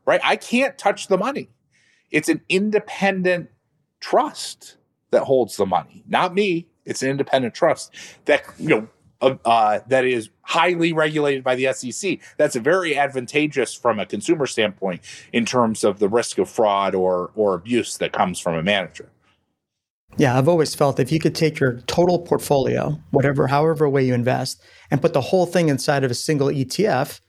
[0.06, 0.20] right?
[0.24, 1.50] I can't touch the money.
[2.10, 3.50] It's an independent
[4.00, 4.76] trust
[5.10, 6.68] that holds the money, not me.
[6.84, 7.94] It's an independent trust
[8.26, 8.88] that you know
[9.20, 12.18] uh, that is highly regulated by the SEC.
[12.36, 15.00] That's very advantageous from a consumer standpoint
[15.32, 19.10] in terms of the risk of fraud or or abuse that comes from a manager.
[20.16, 24.14] Yeah, I've always felt if you could take your total portfolio, whatever, however way you
[24.14, 27.20] invest, and put the whole thing inside of a single ETF,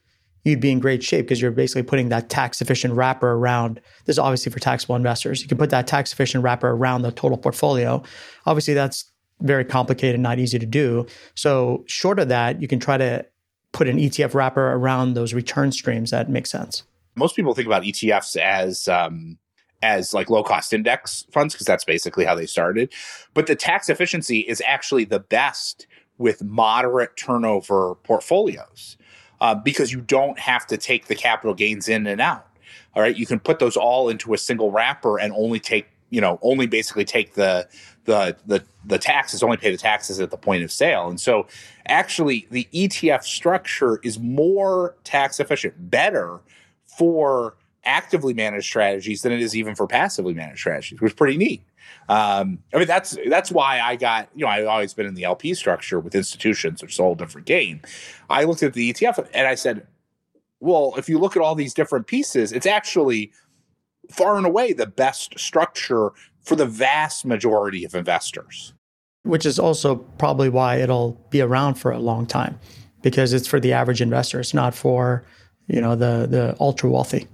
[0.44, 3.82] you'd be in great shape because you're basically putting that tax efficient wrapper around.
[4.06, 5.42] This is obviously for taxable investors.
[5.42, 8.04] You can put that tax efficient wrapper around the total portfolio.
[8.46, 9.12] Obviously, that's
[9.42, 11.06] very complicated, not easy to do.
[11.36, 13.26] So, short of that, you can try to
[13.72, 16.84] put an ETF wrapper around those return streams that make sense.
[17.16, 19.38] Most people think about ETFs as um,
[19.82, 22.92] as like low cost index funds because that's basically how they started.
[23.34, 28.98] But the tax efficiency is actually the best with moderate turnover portfolios
[29.42, 32.48] uh, because you don't have to take the capital gains in and out.
[32.96, 36.22] All right, you can put those all into a single wrapper and only take you
[36.22, 37.68] know only basically take the
[38.06, 41.10] the the the taxes only pay the taxes at the point of sale.
[41.10, 41.48] And so
[41.88, 46.40] actually the ETF structure is more tax efficient better
[46.86, 51.38] for actively managed strategies than it is even for passively managed strategies which is pretty
[51.38, 51.64] neat.
[52.08, 55.24] Um, I mean that's that's why I got you know I've always been in the
[55.24, 57.82] LP structure with institutions which is a whole different game.
[58.30, 59.86] I looked at the ETF and I said
[60.60, 63.32] well if you look at all these different pieces it's actually
[64.12, 66.12] far and away the best structure
[66.46, 68.74] for the vast majority of investors.
[69.24, 72.60] which is also probably why it'll be around for a long time
[73.02, 74.40] because it's for the average investor.
[74.40, 75.24] It's not for,
[75.68, 77.28] you know, the the ultra wealthy.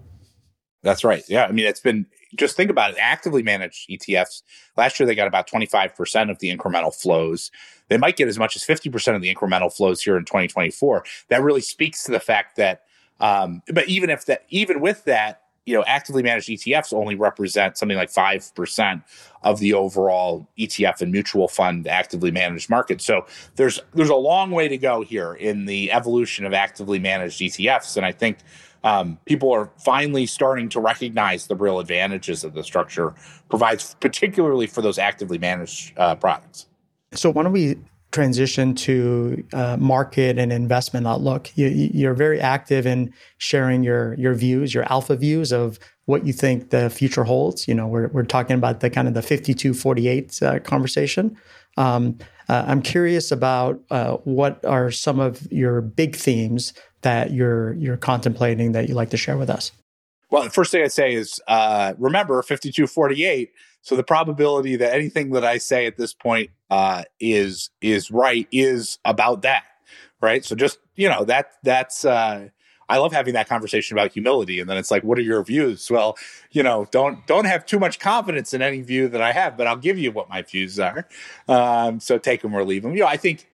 [0.83, 1.23] That's right.
[1.27, 1.45] Yeah.
[1.45, 2.05] I mean, it's been
[2.35, 2.97] just think about it.
[2.99, 4.41] Actively managed ETFs,
[4.77, 7.51] last year they got about 25% of the incremental flows.
[7.89, 11.03] They might get as much as 50% of the incremental flows here in 2024.
[11.27, 12.83] That really speaks to the fact that,
[13.19, 17.77] um, but even if that, even with that, you know, actively managed ETFs only represent
[17.77, 19.03] something like 5%
[19.43, 23.01] of the overall ETF and mutual fund actively managed market.
[23.01, 27.39] So there's there's a long way to go here in the evolution of actively managed
[27.39, 27.95] ETFs.
[27.95, 28.39] And I think
[28.83, 33.13] um, people are finally starting to recognize the real advantages that the structure
[33.49, 36.67] provides, particularly for those actively managed uh, products.
[37.13, 37.77] So, why don't we
[38.11, 41.51] transition to uh, market and investment outlook?
[41.55, 46.33] You, are very active in sharing your your views, your alpha views of what you
[46.33, 47.67] think the future holds.
[47.67, 51.37] You know, we're we're talking about the kind of the 52-48 uh, conversation.
[51.77, 52.17] Um,
[52.49, 57.97] uh, I'm curious about uh, what are some of your big themes that you're you're
[57.97, 59.71] contemplating that you like to share with us?
[60.29, 63.51] Well, the first thing I'd say is uh, remember 5248.
[63.81, 68.47] So the probability that anything that I say at this point uh, is is right
[68.51, 69.65] is about that,
[70.21, 70.43] right?
[70.43, 72.47] So just you know that that's uh,
[72.87, 75.91] I love having that conversation about humility, and then it's like, what are your views?
[75.91, 76.17] Well,
[76.51, 79.67] you know, don't don't have too much confidence in any view that I have, but
[79.67, 81.07] I'll give you what my views are.
[81.47, 82.93] Um, so take them or leave them.
[82.93, 83.49] You know, I think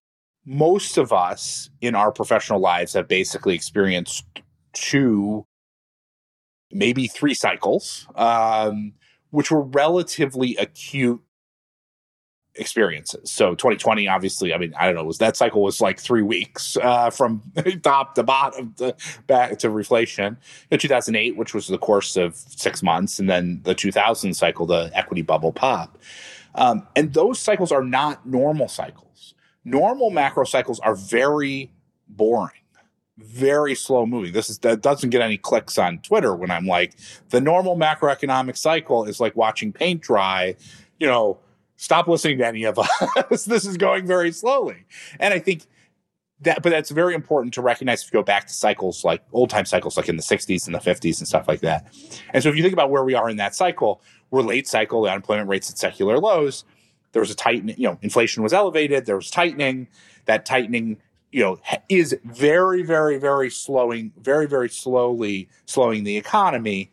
[0.46, 4.24] most of us in our professional lives have basically experienced
[4.72, 5.44] two,
[6.70, 8.92] maybe three cycles, um,
[9.30, 11.20] which were relatively acute
[12.58, 13.30] experiences.
[13.30, 16.76] So 2020, obviously, I mean, I don't know, was that cycle was like three weeks
[16.76, 17.42] uh, from
[17.82, 18.94] top to bottom to
[19.26, 20.36] back to reflation.
[20.70, 24.90] In 2008, which was the course of six months, and then the 2000 cycle, the
[24.94, 25.98] equity bubble pop.
[26.54, 29.34] Um, and those cycles are not normal cycles
[29.64, 31.70] normal macro cycles are very
[32.08, 32.58] boring
[33.18, 34.32] very slow moving.
[34.32, 36.94] This is that doesn't get any clicks on Twitter when I'm like,
[37.30, 40.54] the normal macroeconomic cycle is like watching paint dry.
[41.00, 41.38] You know,
[41.78, 43.44] stop listening to any of us.
[43.46, 44.84] this is going very slowly.
[45.18, 45.62] And I think
[46.42, 49.48] that, but that's very important to recognize if you go back to cycles like old
[49.48, 51.90] time cycles, like in the 60s and the 50s and stuff like that.
[52.34, 55.02] And so if you think about where we are in that cycle, we're late cycle,
[55.02, 56.64] the unemployment rates at secular lows
[57.12, 59.88] there was a tightening, you know, inflation was elevated, there was tightening.
[60.26, 60.98] That tightening,
[61.32, 61.58] you know,
[61.88, 66.90] is very, very, very slowing, very, very slowly slowing the economy,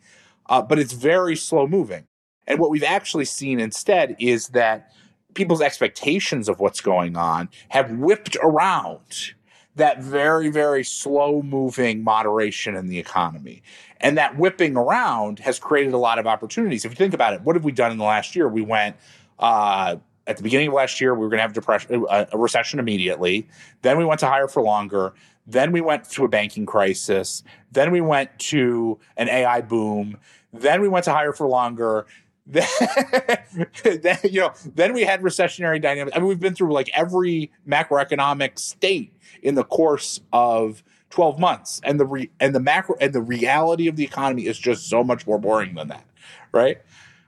[0.48, 2.06] uh, but it's very slow moving.
[2.46, 4.92] And what we've actually seen instead is that
[5.34, 9.32] people's expectations of what's going on have whipped around
[9.76, 13.62] that very, very slow moving moderation in the economy.
[14.00, 16.84] And that whipping around has created a lot of opportunities.
[16.84, 18.48] If you think about it, what have we done in the last year?
[18.48, 18.96] We went
[19.38, 22.38] uh, at the beginning of last year, we were going to have depression, a, a
[22.38, 23.48] recession immediately.
[23.82, 25.14] Then we went to higher for longer.
[25.46, 27.44] Then we went to a banking crisis.
[27.70, 30.18] Then we went to an AI boom.
[30.52, 32.06] Then we went to higher for longer.
[32.52, 36.16] Then, you know, then we had recessionary dynamics.
[36.16, 41.80] I mean, we've been through like every macroeconomic state in the course of 12 months,
[41.82, 45.02] and the re- and the macro and the reality of the economy is just so
[45.02, 46.04] much more boring than that,
[46.52, 46.78] right?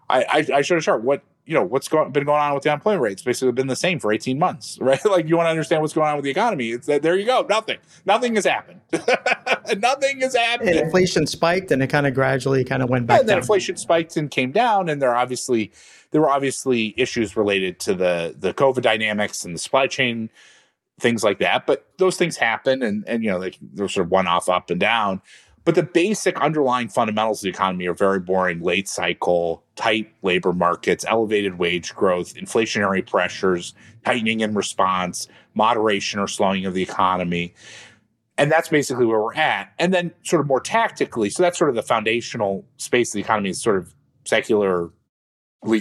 [0.09, 2.63] I I, I should have started what you know what's going, been going on with
[2.63, 5.03] the unemployment rates basically been the same for 18 months right?
[5.05, 7.25] Like you want to understand what's going on with the economy it's that there you
[7.25, 7.79] go nothing.
[8.05, 8.81] Nothing has happened.
[9.79, 10.71] Nothing has happened.
[10.71, 13.77] And inflation spiked and it kind of gradually kind of went back and then inflation
[13.77, 15.73] spiked and came down and there are obviously
[16.11, 20.29] there were obviously issues related to the the covid dynamics and the supply chain
[21.01, 24.11] things like that but those things happen and and you know they, they're sort of
[24.11, 25.23] one off up and down
[25.69, 30.55] but the basic underlying fundamentals of the economy are very boring, late cycle, tight labor
[30.55, 37.53] markets, elevated wage growth, inflationary pressures, tightening in response, moderation or slowing of the economy.
[38.39, 39.75] And that's basically where we're at.
[39.79, 43.21] And then, sort of more tactically, so that's sort of the foundational space of the
[43.21, 43.95] economy is sort of
[44.25, 44.91] secularly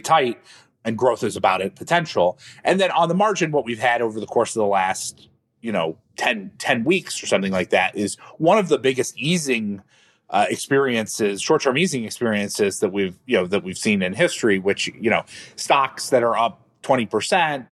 [0.04, 0.38] tight,
[0.84, 2.38] and growth is about it potential.
[2.66, 5.30] And then on the margin, what we've had over the course of the last
[5.62, 9.82] you know 10, 10 weeks or something like that is one of the biggest easing
[10.30, 14.60] uh, experiences, short-term easing experiences that we've you know that we've seen in history.
[14.60, 15.24] Which you know
[15.56, 17.68] stocks that are up twenty percent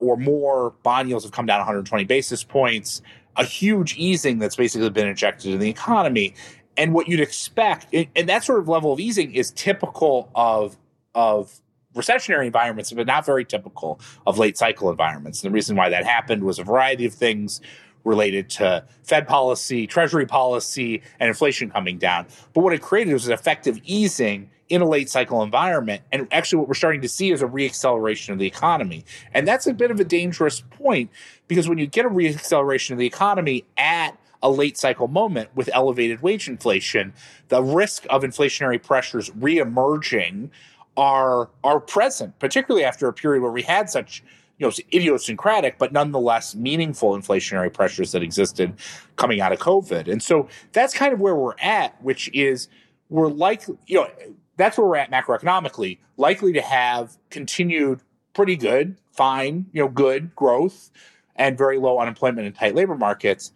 [0.00, 3.02] or more, bond yields have come down 120 basis points.
[3.36, 6.34] A huge easing that's basically been injected in the economy,
[6.76, 10.76] and what you'd expect, and that sort of level of easing is typical of
[11.14, 11.60] of
[11.94, 15.42] recessionary environments, but not very typical of late cycle environments.
[15.42, 17.60] And the reason why that happened was a variety of things
[18.04, 22.26] related to Fed policy, Treasury policy, and inflation coming down.
[22.52, 26.02] But what it created was an effective easing in a late cycle environment.
[26.12, 29.04] And actually, what we're starting to see is a reacceleration of the economy.
[29.32, 31.10] And that's a bit of a dangerous point
[31.48, 35.68] because when you get a reacceleration of the economy at a late cycle moment with
[35.72, 37.12] elevated wage inflation,
[37.48, 40.50] the risk of inflationary pressures reemerging
[40.98, 44.22] are are present, particularly after a period where we had such
[44.58, 48.74] you know idiosyncratic but nonetheless meaningful inflationary pressures that existed
[49.16, 50.08] coming out of COVID.
[50.08, 52.68] And so that's kind of where we're at, which is
[53.08, 54.10] we're like you know
[54.56, 58.00] that's where we're at macroeconomically, likely to have continued
[58.34, 60.90] pretty good, fine, you know, good growth
[61.36, 63.52] and very low unemployment and tight labor markets.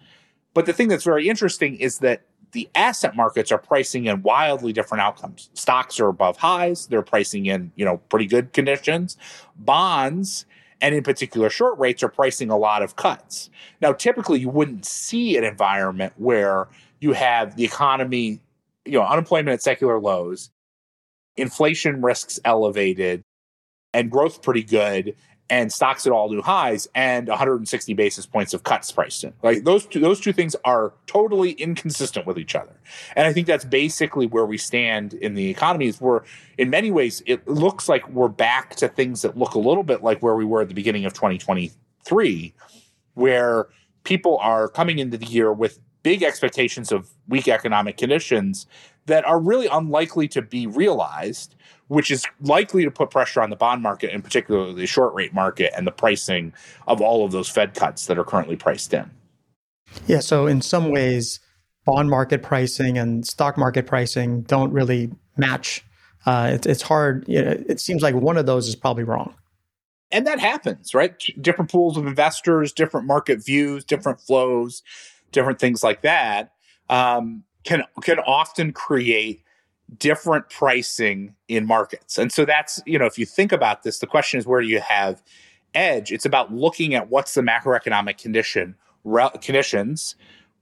[0.54, 2.22] But the thing that's very interesting is that
[2.52, 5.50] the asset markets are pricing in wildly different outcomes.
[5.54, 9.16] Stocks are above highs, they're pricing in, you know, pretty good conditions.
[9.56, 10.46] Bonds
[10.80, 13.50] and in particular short rates are pricing a lot of cuts.
[13.80, 16.68] Now, typically you wouldn't see an environment where
[17.00, 18.40] you have the economy,
[18.84, 20.50] you know, unemployment at secular lows,
[21.36, 23.22] inflation risks elevated,
[23.94, 25.14] and growth pretty good,
[25.50, 29.34] and stocks at all new highs and 160 basis points of cuts priced in.
[29.42, 32.72] Like those two, those two things are totally inconsistent with each other.
[33.16, 36.22] And I think that's basically where we stand in the economy is we're
[36.58, 40.02] in many ways it looks like we're back to things that look a little bit
[40.02, 42.54] like where we were at the beginning of 2023
[43.14, 43.68] where
[44.04, 48.66] people are coming into the year with big expectations of weak economic conditions
[49.06, 51.54] that are really unlikely to be realized
[51.92, 55.34] which is likely to put pressure on the bond market, and particularly the short rate
[55.34, 56.52] market and the pricing
[56.86, 59.10] of all of those Fed cuts that are currently priced in.
[60.06, 60.20] Yeah.
[60.20, 61.38] So, in some ways,
[61.84, 65.84] bond market pricing and stock market pricing don't really match.
[66.24, 67.24] Uh, it, it's hard.
[67.28, 69.34] You know, it seems like one of those is probably wrong.
[70.10, 71.14] And that happens, right?
[71.40, 74.82] Different pools of investors, different market views, different flows,
[75.30, 76.52] different things like that
[76.88, 79.42] um, can can often create
[79.98, 82.18] different pricing in markets.
[82.18, 84.66] And so that's, you know, if you think about this, the question is where do
[84.66, 85.22] you have
[85.74, 86.12] edge?
[86.12, 90.16] It's about looking at what's the macroeconomic condition re- conditions,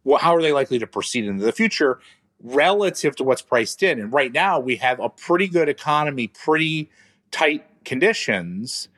[0.05, 2.01] well, how are they likely to proceed into the future
[2.43, 4.01] relative to what's priced in?
[4.01, 6.91] And right now we have a pretty good economy, pretty
[7.31, 8.89] tight conditions,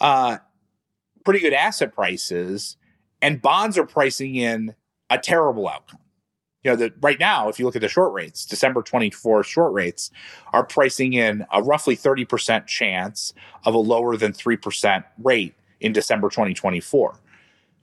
[0.00, 0.38] uh,
[1.24, 2.76] pretty good asset prices,
[3.20, 4.74] and bonds are pricing in
[5.10, 6.00] a terrible outcome
[6.62, 9.72] you know, that right now, if you look at the short rates, December 24 short
[9.72, 10.10] rates
[10.52, 13.32] are pricing in a roughly 30% chance
[13.64, 17.20] of a lower than 3% rate in December 2024.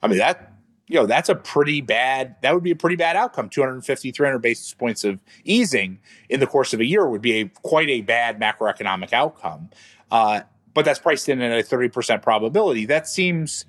[0.02, 0.52] I mean, that,
[0.86, 3.48] you know, that's a pretty bad, that would be a pretty bad outcome.
[3.48, 5.98] 250, 300 basis points of easing
[6.28, 9.70] in the course of a year would be a quite a bad macroeconomic outcome.
[10.10, 10.42] Uh,
[10.74, 12.84] but that's priced in at a 30% probability.
[12.84, 13.64] That seems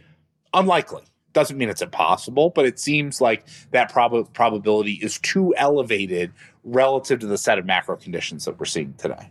[0.53, 1.03] unlikely
[1.35, 6.31] doesn't mean it's impossible, but it seems like that prob- probability is too elevated
[6.63, 9.29] relative to the set of macro conditions that we're seeing today.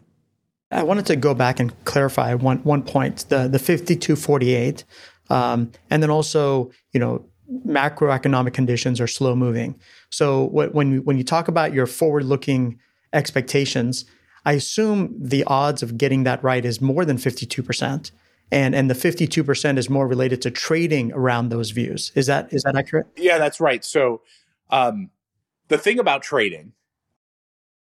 [0.70, 4.54] I wanted to go back and clarify one one point the the fifty two forty
[4.54, 4.84] eight,
[5.30, 7.24] um, and then also you know
[7.66, 9.78] macroeconomic conditions are slow moving.
[10.10, 12.78] So when when you talk about your forward looking
[13.12, 14.04] expectations,
[14.44, 18.10] I assume the odds of getting that right is more than fifty two percent
[18.54, 22.12] and and the 52% is more related to trading around those views.
[22.14, 23.06] Is that is that accurate?
[23.16, 23.84] Yeah that's right.
[23.84, 24.22] So
[24.70, 25.10] um,
[25.68, 26.72] the thing about trading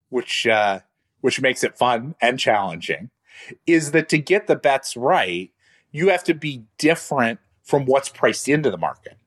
[0.09, 0.81] which uh,
[1.21, 3.09] which makes it fun and challenging
[3.65, 5.51] is that to get the bets right
[5.91, 9.17] you have to be different from what's priced into the market.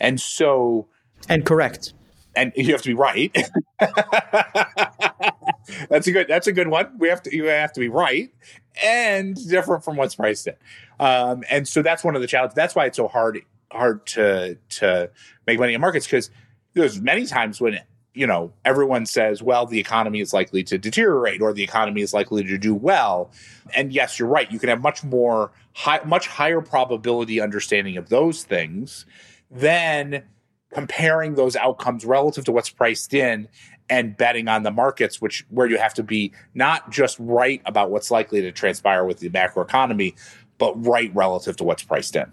[0.00, 0.88] And so
[1.28, 1.92] and correct
[2.36, 3.34] and you have to be right
[5.88, 8.30] that's a good that's a good one we have to you have to be right
[8.82, 10.54] and different from what's priced in.
[11.00, 12.54] Um, and so that's one of the challenges.
[12.54, 13.40] That's why it's so hard
[13.72, 15.10] hard to to
[15.46, 16.30] make money in markets because
[16.74, 17.80] there's many times when
[18.14, 22.14] you know everyone says, well, the economy is likely to deteriorate or the economy is
[22.14, 23.30] likely to do well.
[23.74, 24.50] And yes, you're right.
[24.50, 29.06] You can have much more high, much higher probability understanding of those things
[29.50, 30.24] than
[30.72, 33.48] comparing those outcomes relative to what's priced in
[33.88, 37.90] and betting on the markets, which where you have to be not just right about
[37.90, 40.14] what's likely to transpire with the macroeconomy,
[40.58, 42.30] but right relative to what's priced in.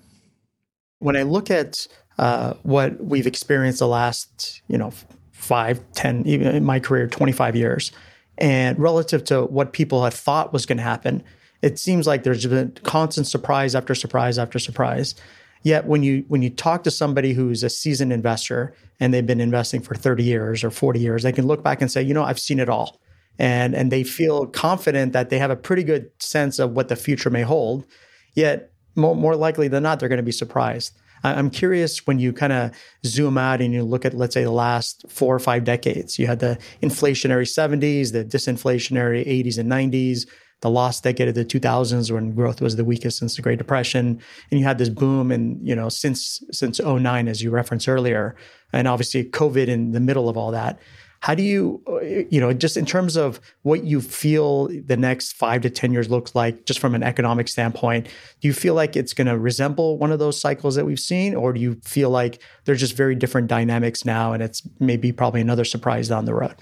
[1.00, 4.92] When I look at uh, what we've experienced the last, you know,
[5.32, 7.92] five, ten, even in my career, 25 years,
[8.38, 11.24] and relative to what people had thought was going to happen,
[11.62, 15.16] it seems like there's been constant surprise after surprise after surprise.
[15.64, 19.42] Yet when you when you talk to somebody who's a seasoned investor and they've been
[19.42, 22.24] investing for 30 years or 40 years, they can look back and say, you know,
[22.24, 23.00] I've seen it all.
[23.40, 26.96] And and they feel confident that they have a pretty good sense of what the
[26.96, 27.86] future may hold.
[28.34, 30.94] Yet more, more likely than not, they're going to be surprised.
[31.24, 32.72] I'm curious when you kind of
[33.06, 36.20] zoom out and you look at, let's say, the last four or five decades.
[36.20, 40.28] You had the inflationary 70s, the disinflationary 80s and 90s,
[40.64, 44.20] the lost decade of the 2000s when growth was the weakest since the Great Depression,
[44.50, 48.36] and you had this boom and you know since since 09 as you referenced earlier,
[48.72, 50.80] and obviously COVID in the middle of all that.
[51.20, 51.82] How do you,
[52.30, 56.10] you know, just in terms of what you feel the next five to 10 years
[56.10, 58.08] looks like, just from an economic standpoint,
[58.42, 61.34] do you feel like it's going to resemble one of those cycles that we've seen?
[61.34, 65.40] Or do you feel like there's just very different dynamics now and it's maybe probably
[65.40, 66.56] another surprise down the road?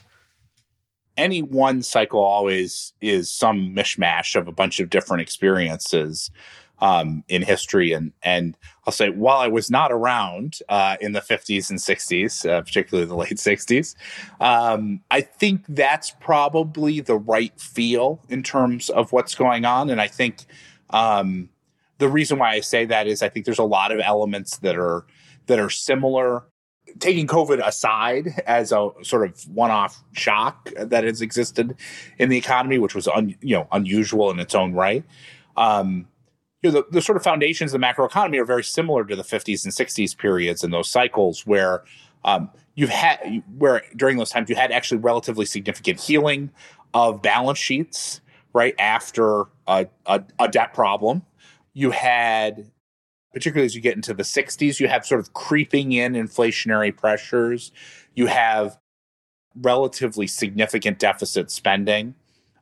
[1.18, 6.32] Any one cycle always is some mishmash of a bunch of different experiences
[6.82, 7.94] um, in history.
[7.94, 12.50] And and I'll say, while I was not around uh, in the 50s and 60s,
[12.50, 13.96] uh, particularly the late 60s,
[14.40, 19.90] um, I think that's probably the right feel in terms of what's going on.
[19.90, 20.46] And I think
[20.90, 21.50] um,
[22.00, 24.76] the reason why I say that is I think there's a lot of elements that
[24.76, 25.06] are
[25.46, 26.44] that are similar
[27.00, 31.76] taking COVID aside as a sort of one-off shock that has existed
[32.18, 35.04] in the economy, which was un, you know unusual in its own right,
[35.58, 36.08] um,
[36.62, 39.24] you know, the, the sort of foundations of the macroeconomy are very similar to the
[39.24, 41.84] 50s and 60s periods and those cycles where
[42.24, 46.52] um, you've had where during those times you had actually relatively significant healing
[46.94, 48.22] of balance sheets
[48.54, 51.24] right after a, a, a debt problem.
[51.74, 52.71] You had
[53.34, 57.72] particularly as you get into the 60s, you have sort of creeping in inflationary pressures.
[58.14, 58.78] You have
[59.56, 62.16] relatively significant deficit spending.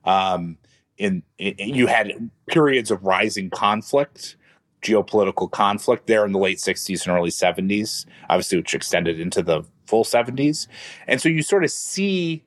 [0.06, 0.58] Um,
[0.98, 4.36] in, in, you had periods of rising conflict,
[4.82, 9.64] geopolitical conflict there in the late 60s and early 70s, obviously, which extended into the
[9.86, 10.68] full 70s.
[11.08, 12.44] And so you sort of see.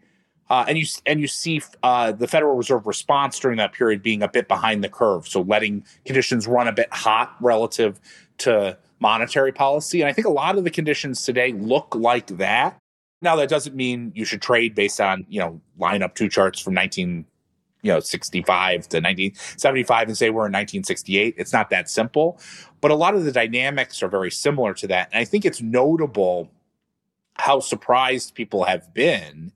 [0.52, 4.22] Uh, and you and you see uh, the Federal Reserve response during that period being
[4.22, 7.98] a bit behind the curve, so letting conditions run a bit hot relative
[8.36, 10.02] to monetary policy.
[10.02, 12.76] And I think a lot of the conditions today look like that.
[13.22, 16.60] Now that doesn't mean you should trade based on you know line up two charts
[16.60, 17.24] from 19
[17.80, 22.38] you know 65 to 1975 and say we're in 1968 it's not that simple
[22.80, 25.60] but a lot of the dynamics are very similar to that and i think it's
[25.60, 26.48] notable
[27.38, 29.50] how surprised people have been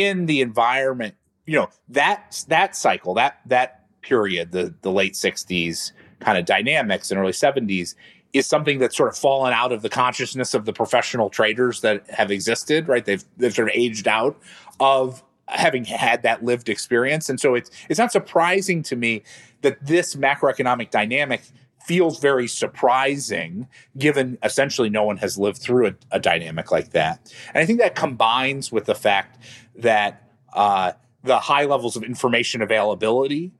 [0.00, 1.14] in the environment
[1.46, 7.10] you know that that cycle that that period the the late 60s kind of dynamics
[7.10, 7.94] and early 70s
[8.32, 12.08] is something that's sort of fallen out of the consciousness of the professional traders that
[12.10, 14.40] have existed right they've they've sort of aged out
[14.80, 15.22] of
[15.52, 17.28] having had that lived experience.
[17.28, 19.22] And so it's it's not surprising to me
[19.62, 21.42] that this macroeconomic dynamic
[21.84, 23.66] feels very surprising
[23.98, 27.32] given essentially no one has lived through a, a dynamic like that.
[27.54, 29.38] And I think that combines with the fact
[29.76, 30.92] that uh,
[31.22, 33.52] the high levels of information availability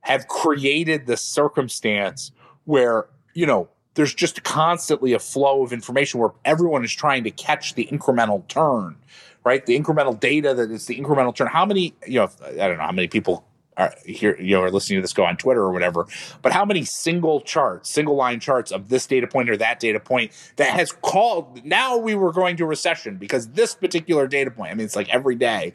[0.00, 2.32] have created the circumstance
[2.64, 7.30] where, you know, there's just constantly a flow of information where everyone is trying to
[7.30, 8.96] catch the incremental turn
[9.44, 9.64] right?
[9.64, 11.48] The incremental data that is the incremental turn.
[11.48, 13.44] How many, you know, I don't know how many people
[13.80, 16.06] are here, you know, are listening to this go on Twitter or whatever,
[16.42, 19.98] but how many single charts, single line charts of this data point or that data
[19.98, 24.70] point that has called now we were going to recession because this particular data point,
[24.70, 25.74] I mean, it's like every day,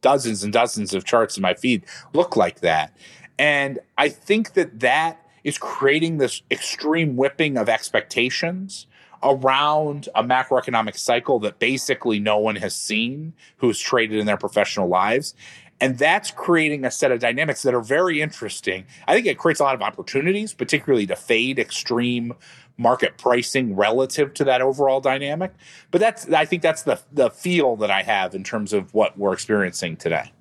[0.00, 2.96] dozens and dozens of charts in my feed look like that.
[3.38, 8.86] And I think that that is creating this extreme whipping of expectations
[9.22, 14.88] around a macroeconomic cycle that basically no one has seen who's traded in their professional
[14.88, 15.34] lives.
[15.80, 18.86] And that's creating a set of dynamics that are very interesting.
[19.06, 22.32] I think it creates a lot of opportunities, particularly to fade extreme
[22.78, 25.52] market pricing relative to that overall dynamic.
[25.90, 29.18] But that's I think that's the the feel that I have in terms of what
[29.18, 30.32] we're experiencing today.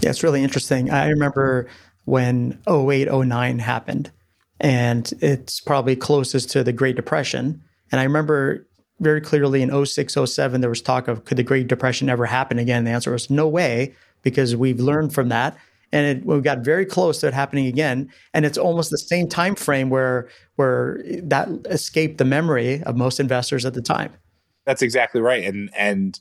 [0.00, 0.90] Yeah, it's really interesting.
[0.90, 1.68] I remember
[2.04, 4.10] when 08, 09 happened,
[4.60, 7.62] and it's probably closest to the Great Depression.
[7.90, 8.66] And I remember
[9.00, 12.58] very clearly in 06, 07, there was talk of could the Great Depression ever happen
[12.58, 12.84] again?
[12.84, 15.56] The answer was no way, because we've learned from that.
[15.94, 18.10] And it, we got very close to it happening again.
[18.32, 23.20] And it's almost the same time frame where where that escaped the memory of most
[23.20, 24.12] investors at the time.
[24.64, 25.44] That's exactly right.
[25.44, 26.18] And and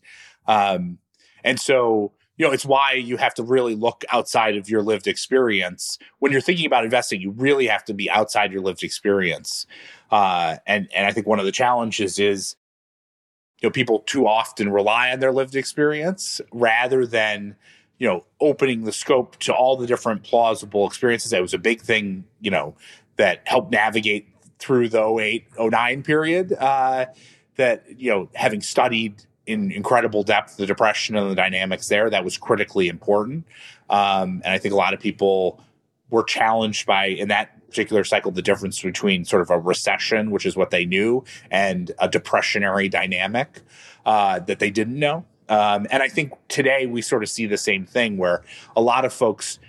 [0.48, 0.98] um,
[1.44, 2.12] and so
[2.42, 6.00] you know, it's why you have to really look outside of your lived experience.
[6.18, 9.68] When you're thinking about investing, you really have to be outside your lived experience.
[10.10, 12.56] Uh, and and I think one of the challenges is,
[13.62, 17.58] you know, people too often rely on their lived experience rather than
[18.02, 21.30] you know opening the scope to all the different plausible experiences.
[21.30, 22.74] That was a big thing, you know,
[23.18, 26.52] that helped navigate through the 08, 09 period.
[26.52, 27.06] Uh,
[27.58, 32.10] that you know, having studied in incredible depth the depression and the dynamics there.
[32.10, 33.46] That was critically important.
[33.88, 35.62] Um, and I think a lot of people
[36.10, 40.48] were challenged by in that particular cycle the difference between sort of a recession, which
[40.48, 43.62] is what they knew, and a depressionary dynamic
[44.08, 45.24] uh, that they didn't know.
[45.52, 48.42] Um, and I think today we sort of see the same thing where
[48.78, 49.60] a lot of folks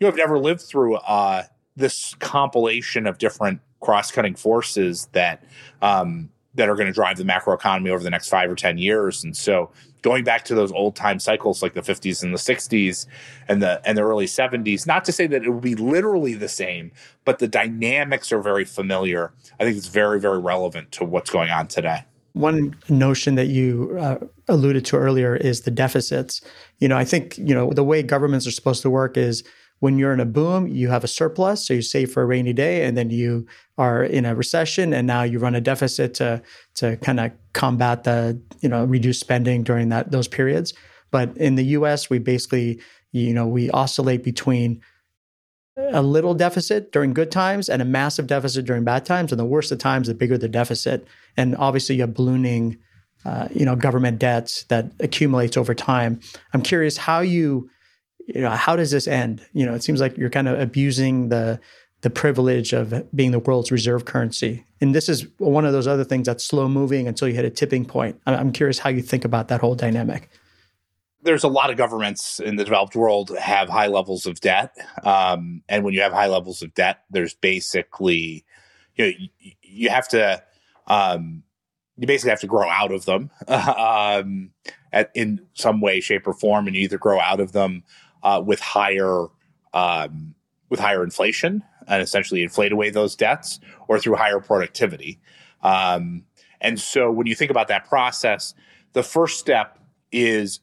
[0.00, 1.42] you have never lived through uh,
[1.76, 5.44] this compilation of different cross-cutting forces that
[5.82, 9.24] um, that are going to drive the macroeconomy over the next five or ten years.
[9.24, 13.06] And so, going back to those old time cycles like the 50s and the 60s
[13.46, 16.48] and the and the early 70s, not to say that it will be literally the
[16.48, 16.92] same,
[17.26, 19.32] but the dynamics are very familiar.
[19.60, 22.06] I think it's very very relevant to what's going on today.
[22.36, 26.42] One notion that you uh, alluded to earlier is the deficits.
[26.80, 29.42] You know, I think you know the way governments are supposed to work is
[29.80, 32.52] when you're in a boom, you have a surplus, so you save for a rainy
[32.52, 33.46] day, and then you
[33.78, 36.42] are in a recession, and now you run a deficit to
[36.74, 40.74] to kind of combat the you know reduce spending during that those periods.
[41.10, 42.80] But in the U.S., we basically
[43.12, 44.82] you know we oscillate between
[45.76, 49.44] a little deficit during good times and a massive deficit during bad times, and the
[49.44, 51.06] worse the times, the bigger the deficit.
[51.36, 52.78] And obviously, you have ballooning,
[53.24, 56.20] uh, you know, government debts that accumulates over time.
[56.52, 57.68] I'm curious how you
[58.26, 59.46] you know, how does this end?
[59.52, 61.60] You know, it seems like you're kind of abusing the
[62.02, 64.64] the privilege of being the world's reserve currency.
[64.80, 67.50] And this is one of those other things that's slow moving until you hit a
[67.50, 68.20] tipping point.
[68.26, 70.28] I'm curious how you think about that whole dynamic.
[71.26, 75.62] There's a lot of governments in the developed world have high levels of debt, um,
[75.68, 78.44] and when you have high levels of debt, there's basically
[78.94, 80.40] you know you, you have to
[80.86, 81.42] um,
[81.96, 84.50] you basically have to grow out of them um,
[84.92, 87.82] at, in some way, shape, or form, and you either grow out of them
[88.22, 89.26] uh, with higher
[89.74, 90.34] um,
[90.68, 95.20] with higher inflation and essentially inflate away those debts, or through higher productivity.
[95.62, 96.24] Um,
[96.60, 98.54] and so, when you think about that process,
[98.92, 99.78] the first step
[100.12, 100.60] is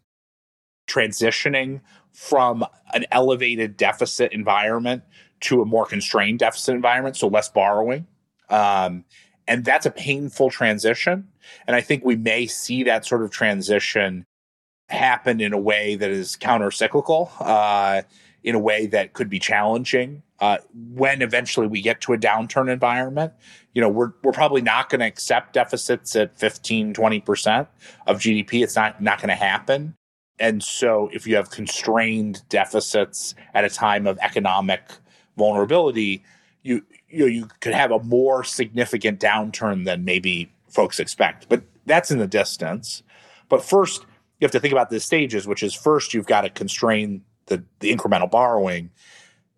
[0.88, 1.81] transitioning
[2.11, 5.03] from an elevated deficit environment
[5.41, 8.07] to a more constrained deficit environment, so less borrowing.
[8.49, 9.03] Um,
[9.47, 11.27] and that's a painful transition.
[11.68, 14.26] And I think we may see that sort of transition
[14.89, 18.03] happen in a way that is counter cyclical, uh,
[18.43, 20.22] in a way that could be challenging.
[20.39, 23.31] Uh, when eventually we get to a downturn environment,
[23.73, 27.68] you know, we're, we're probably not going to accept deficits at 15, 20%
[28.07, 28.61] of GDP.
[28.61, 29.95] It's not, not going to happen.
[30.39, 34.81] And so if you have constrained deficits at a time of economic
[35.38, 36.23] vulnerability,
[36.64, 41.47] you, you know, you could have a more significant downturn than maybe folks expect.
[41.49, 43.03] But that's in the distance.
[43.49, 44.01] But first,
[44.39, 47.64] you have to think about the stages, which is first you've got to constrain the,
[47.80, 48.89] the incremental borrowing.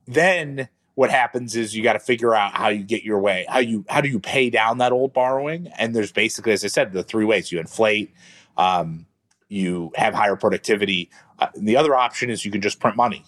[0.07, 3.59] Then what happens is you got to figure out how you get your way, how
[3.59, 5.67] you how do you pay down that old borrowing?
[5.77, 8.13] And there's basically, as I said, the three ways: you inflate,
[8.57, 9.05] um,
[9.47, 11.09] you have higher productivity.
[11.39, 13.23] Uh, the other option is you can just print money,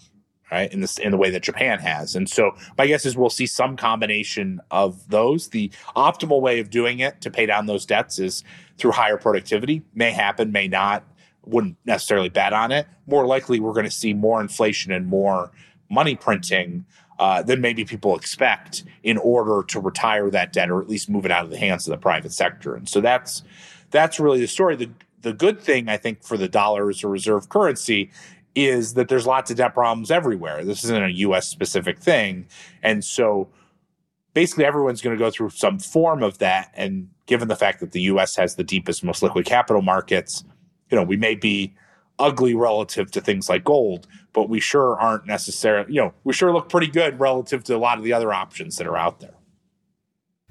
[0.52, 0.72] right?
[0.72, 2.16] In this in the way that Japan has.
[2.16, 5.50] And so my guess is we'll see some combination of those.
[5.50, 8.44] The optimal way of doing it to pay down those debts is
[8.78, 9.84] through higher productivity.
[9.94, 11.04] May happen, may not
[11.48, 12.88] wouldn't necessarily bet on it.
[13.08, 15.52] More likely, we're going to see more inflation and more
[15.90, 16.86] money printing
[17.20, 21.26] uh, than maybe people expect in order to retire that debt or at least move
[21.26, 22.76] it out of the hands of the private sector.
[22.76, 23.44] And so that's
[23.90, 24.76] that's really the story.
[24.76, 24.90] The
[25.22, 28.12] the good thing I think for the dollar as a reserve currency
[28.56, 30.64] is that there's lots of debt problems everywhere.
[30.64, 31.48] This isn't a U.S.
[31.48, 32.48] specific thing,
[32.82, 33.50] and so
[34.34, 36.72] basically everyone's going to go through some form of that.
[36.74, 38.36] And given the fact that the U.S.
[38.36, 40.44] has the deepest, most liquid capital markets
[40.90, 41.74] you know, we may be
[42.20, 46.52] ugly relative to things like gold, but we sure aren't necessarily, you know, we sure
[46.52, 49.37] look pretty good relative to a lot of the other options that are out there.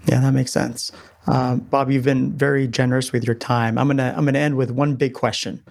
[0.06, 0.92] Yeah, that makes sense.
[1.26, 3.78] Um, Bob, you've been very generous with your time.
[3.78, 5.64] I'm gonna I'm gonna end with one big question,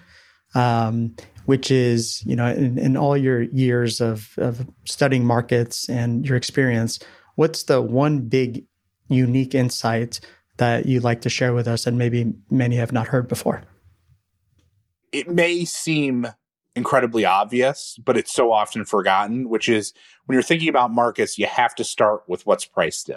[0.54, 6.26] um, which is you know in, in all your years of of studying markets and
[6.26, 6.98] your experience,
[7.36, 8.64] what's the one big
[9.08, 10.20] unique insight
[10.58, 13.62] that you'd like to share with us and maybe many have not heard before?
[15.16, 16.26] it may seem
[16.74, 19.94] incredibly obvious, but it's so often forgotten, which is
[20.26, 23.16] when you're thinking about markets, you have to start with what's priced in.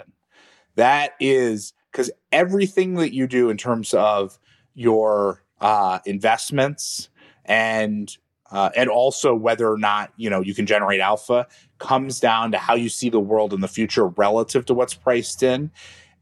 [0.76, 4.38] That is because everything that you do in terms of
[4.74, 7.08] your uh, investments
[7.44, 8.16] and
[8.52, 11.46] uh, and also whether or not you know you can generate alpha
[11.78, 15.42] comes down to how you see the world in the future relative to what's priced
[15.42, 15.70] in.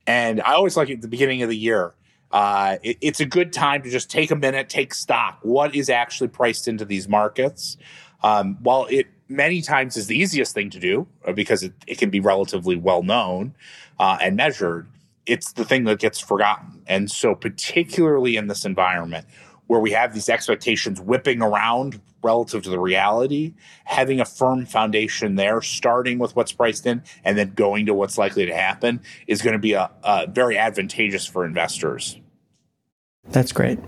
[0.06, 1.94] And I always like at the beginning of the year
[2.30, 5.38] uh, it, it's a good time to just take a minute, take stock.
[5.42, 7.76] What is actually priced into these markets?
[8.23, 11.99] Um, while it many times is the easiest thing to do uh, because it, it
[11.99, 13.55] can be relatively well known
[13.99, 14.89] uh, and measured,
[15.27, 16.82] it's the thing that gets forgotten.
[16.86, 19.27] And so, particularly in this environment,
[19.66, 23.55] where we have these expectations whipping around relative to the reality,
[23.85, 28.19] having a firm foundation there, starting with what's priced in and then going to what's
[28.19, 32.19] likely to happen, is going to be a, a very advantageous for investors.
[33.31, 33.78] That's great.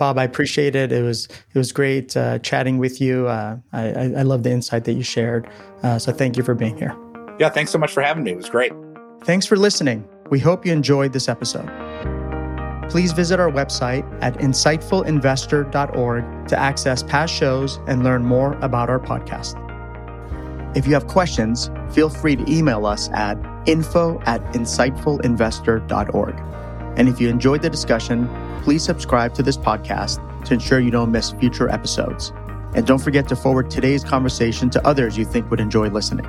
[0.00, 0.90] Bob, I appreciate it.
[0.92, 3.28] It was it was great uh, chatting with you.
[3.28, 5.46] Uh, I, I love the insight that you shared.
[5.82, 6.96] Uh, so thank you for being here.
[7.38, 8.30] Yeah, thanks so much for having me.
[8.30, 8.72] It was great.
[9.24, 10.08] Thanks for listening.
[10.30, 11.68] We hope you enjoyed this episode.
[12.88, 19.00] Please visit our website at insightfulinvestor.org to access past shows and learn more about our
[19.00, 19.54] podcast.
[20.74, 23.36] If you have questions, feel free to email us at
[23.66, 26.59] info at insightfulinvestor.org.
[27.00, 28.28] And if you enjoyed the discussion,
[28.62, 32.30] please subscribe to this podcast to ensure you don't miss future episodes.
[32.74, 36.26] And don't forget to forward today's conversation to others you think would enjoy listening.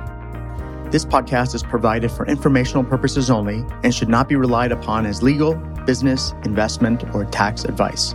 [0.90, 5.22] This podcast is provided for informational purposes only and should not be relied upon as
[5.22, 8.14] legal, business, investment, or tax advice.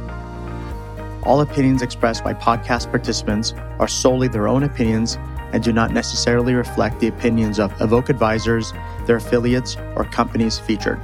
[1.22, 5.20] All opinions expressed by podcast participants are solely their own opinions
[5.54, 8.74] and do not necessarily reflect the opinions of Evoke Advisors,
[9.06, 11.00] their affiliates, or companies featured.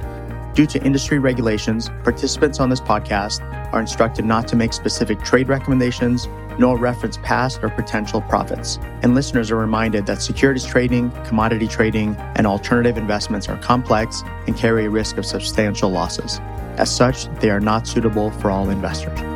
[0.54, 5.48] Due to industry regulations, participants on this podcast are instructed not to make specific trade
[5.48, 6.28] recommendations
[6.60, 8.78] nor reference past or potential profits.
[9.02, 14.56] And listeners are reminded that securities trading, commodity trading, and alternative investments are complex and
[14.56, 16.38] carry a risk of substantial losses.
[16.76, 19.33] As such, they are not suitable for all investors.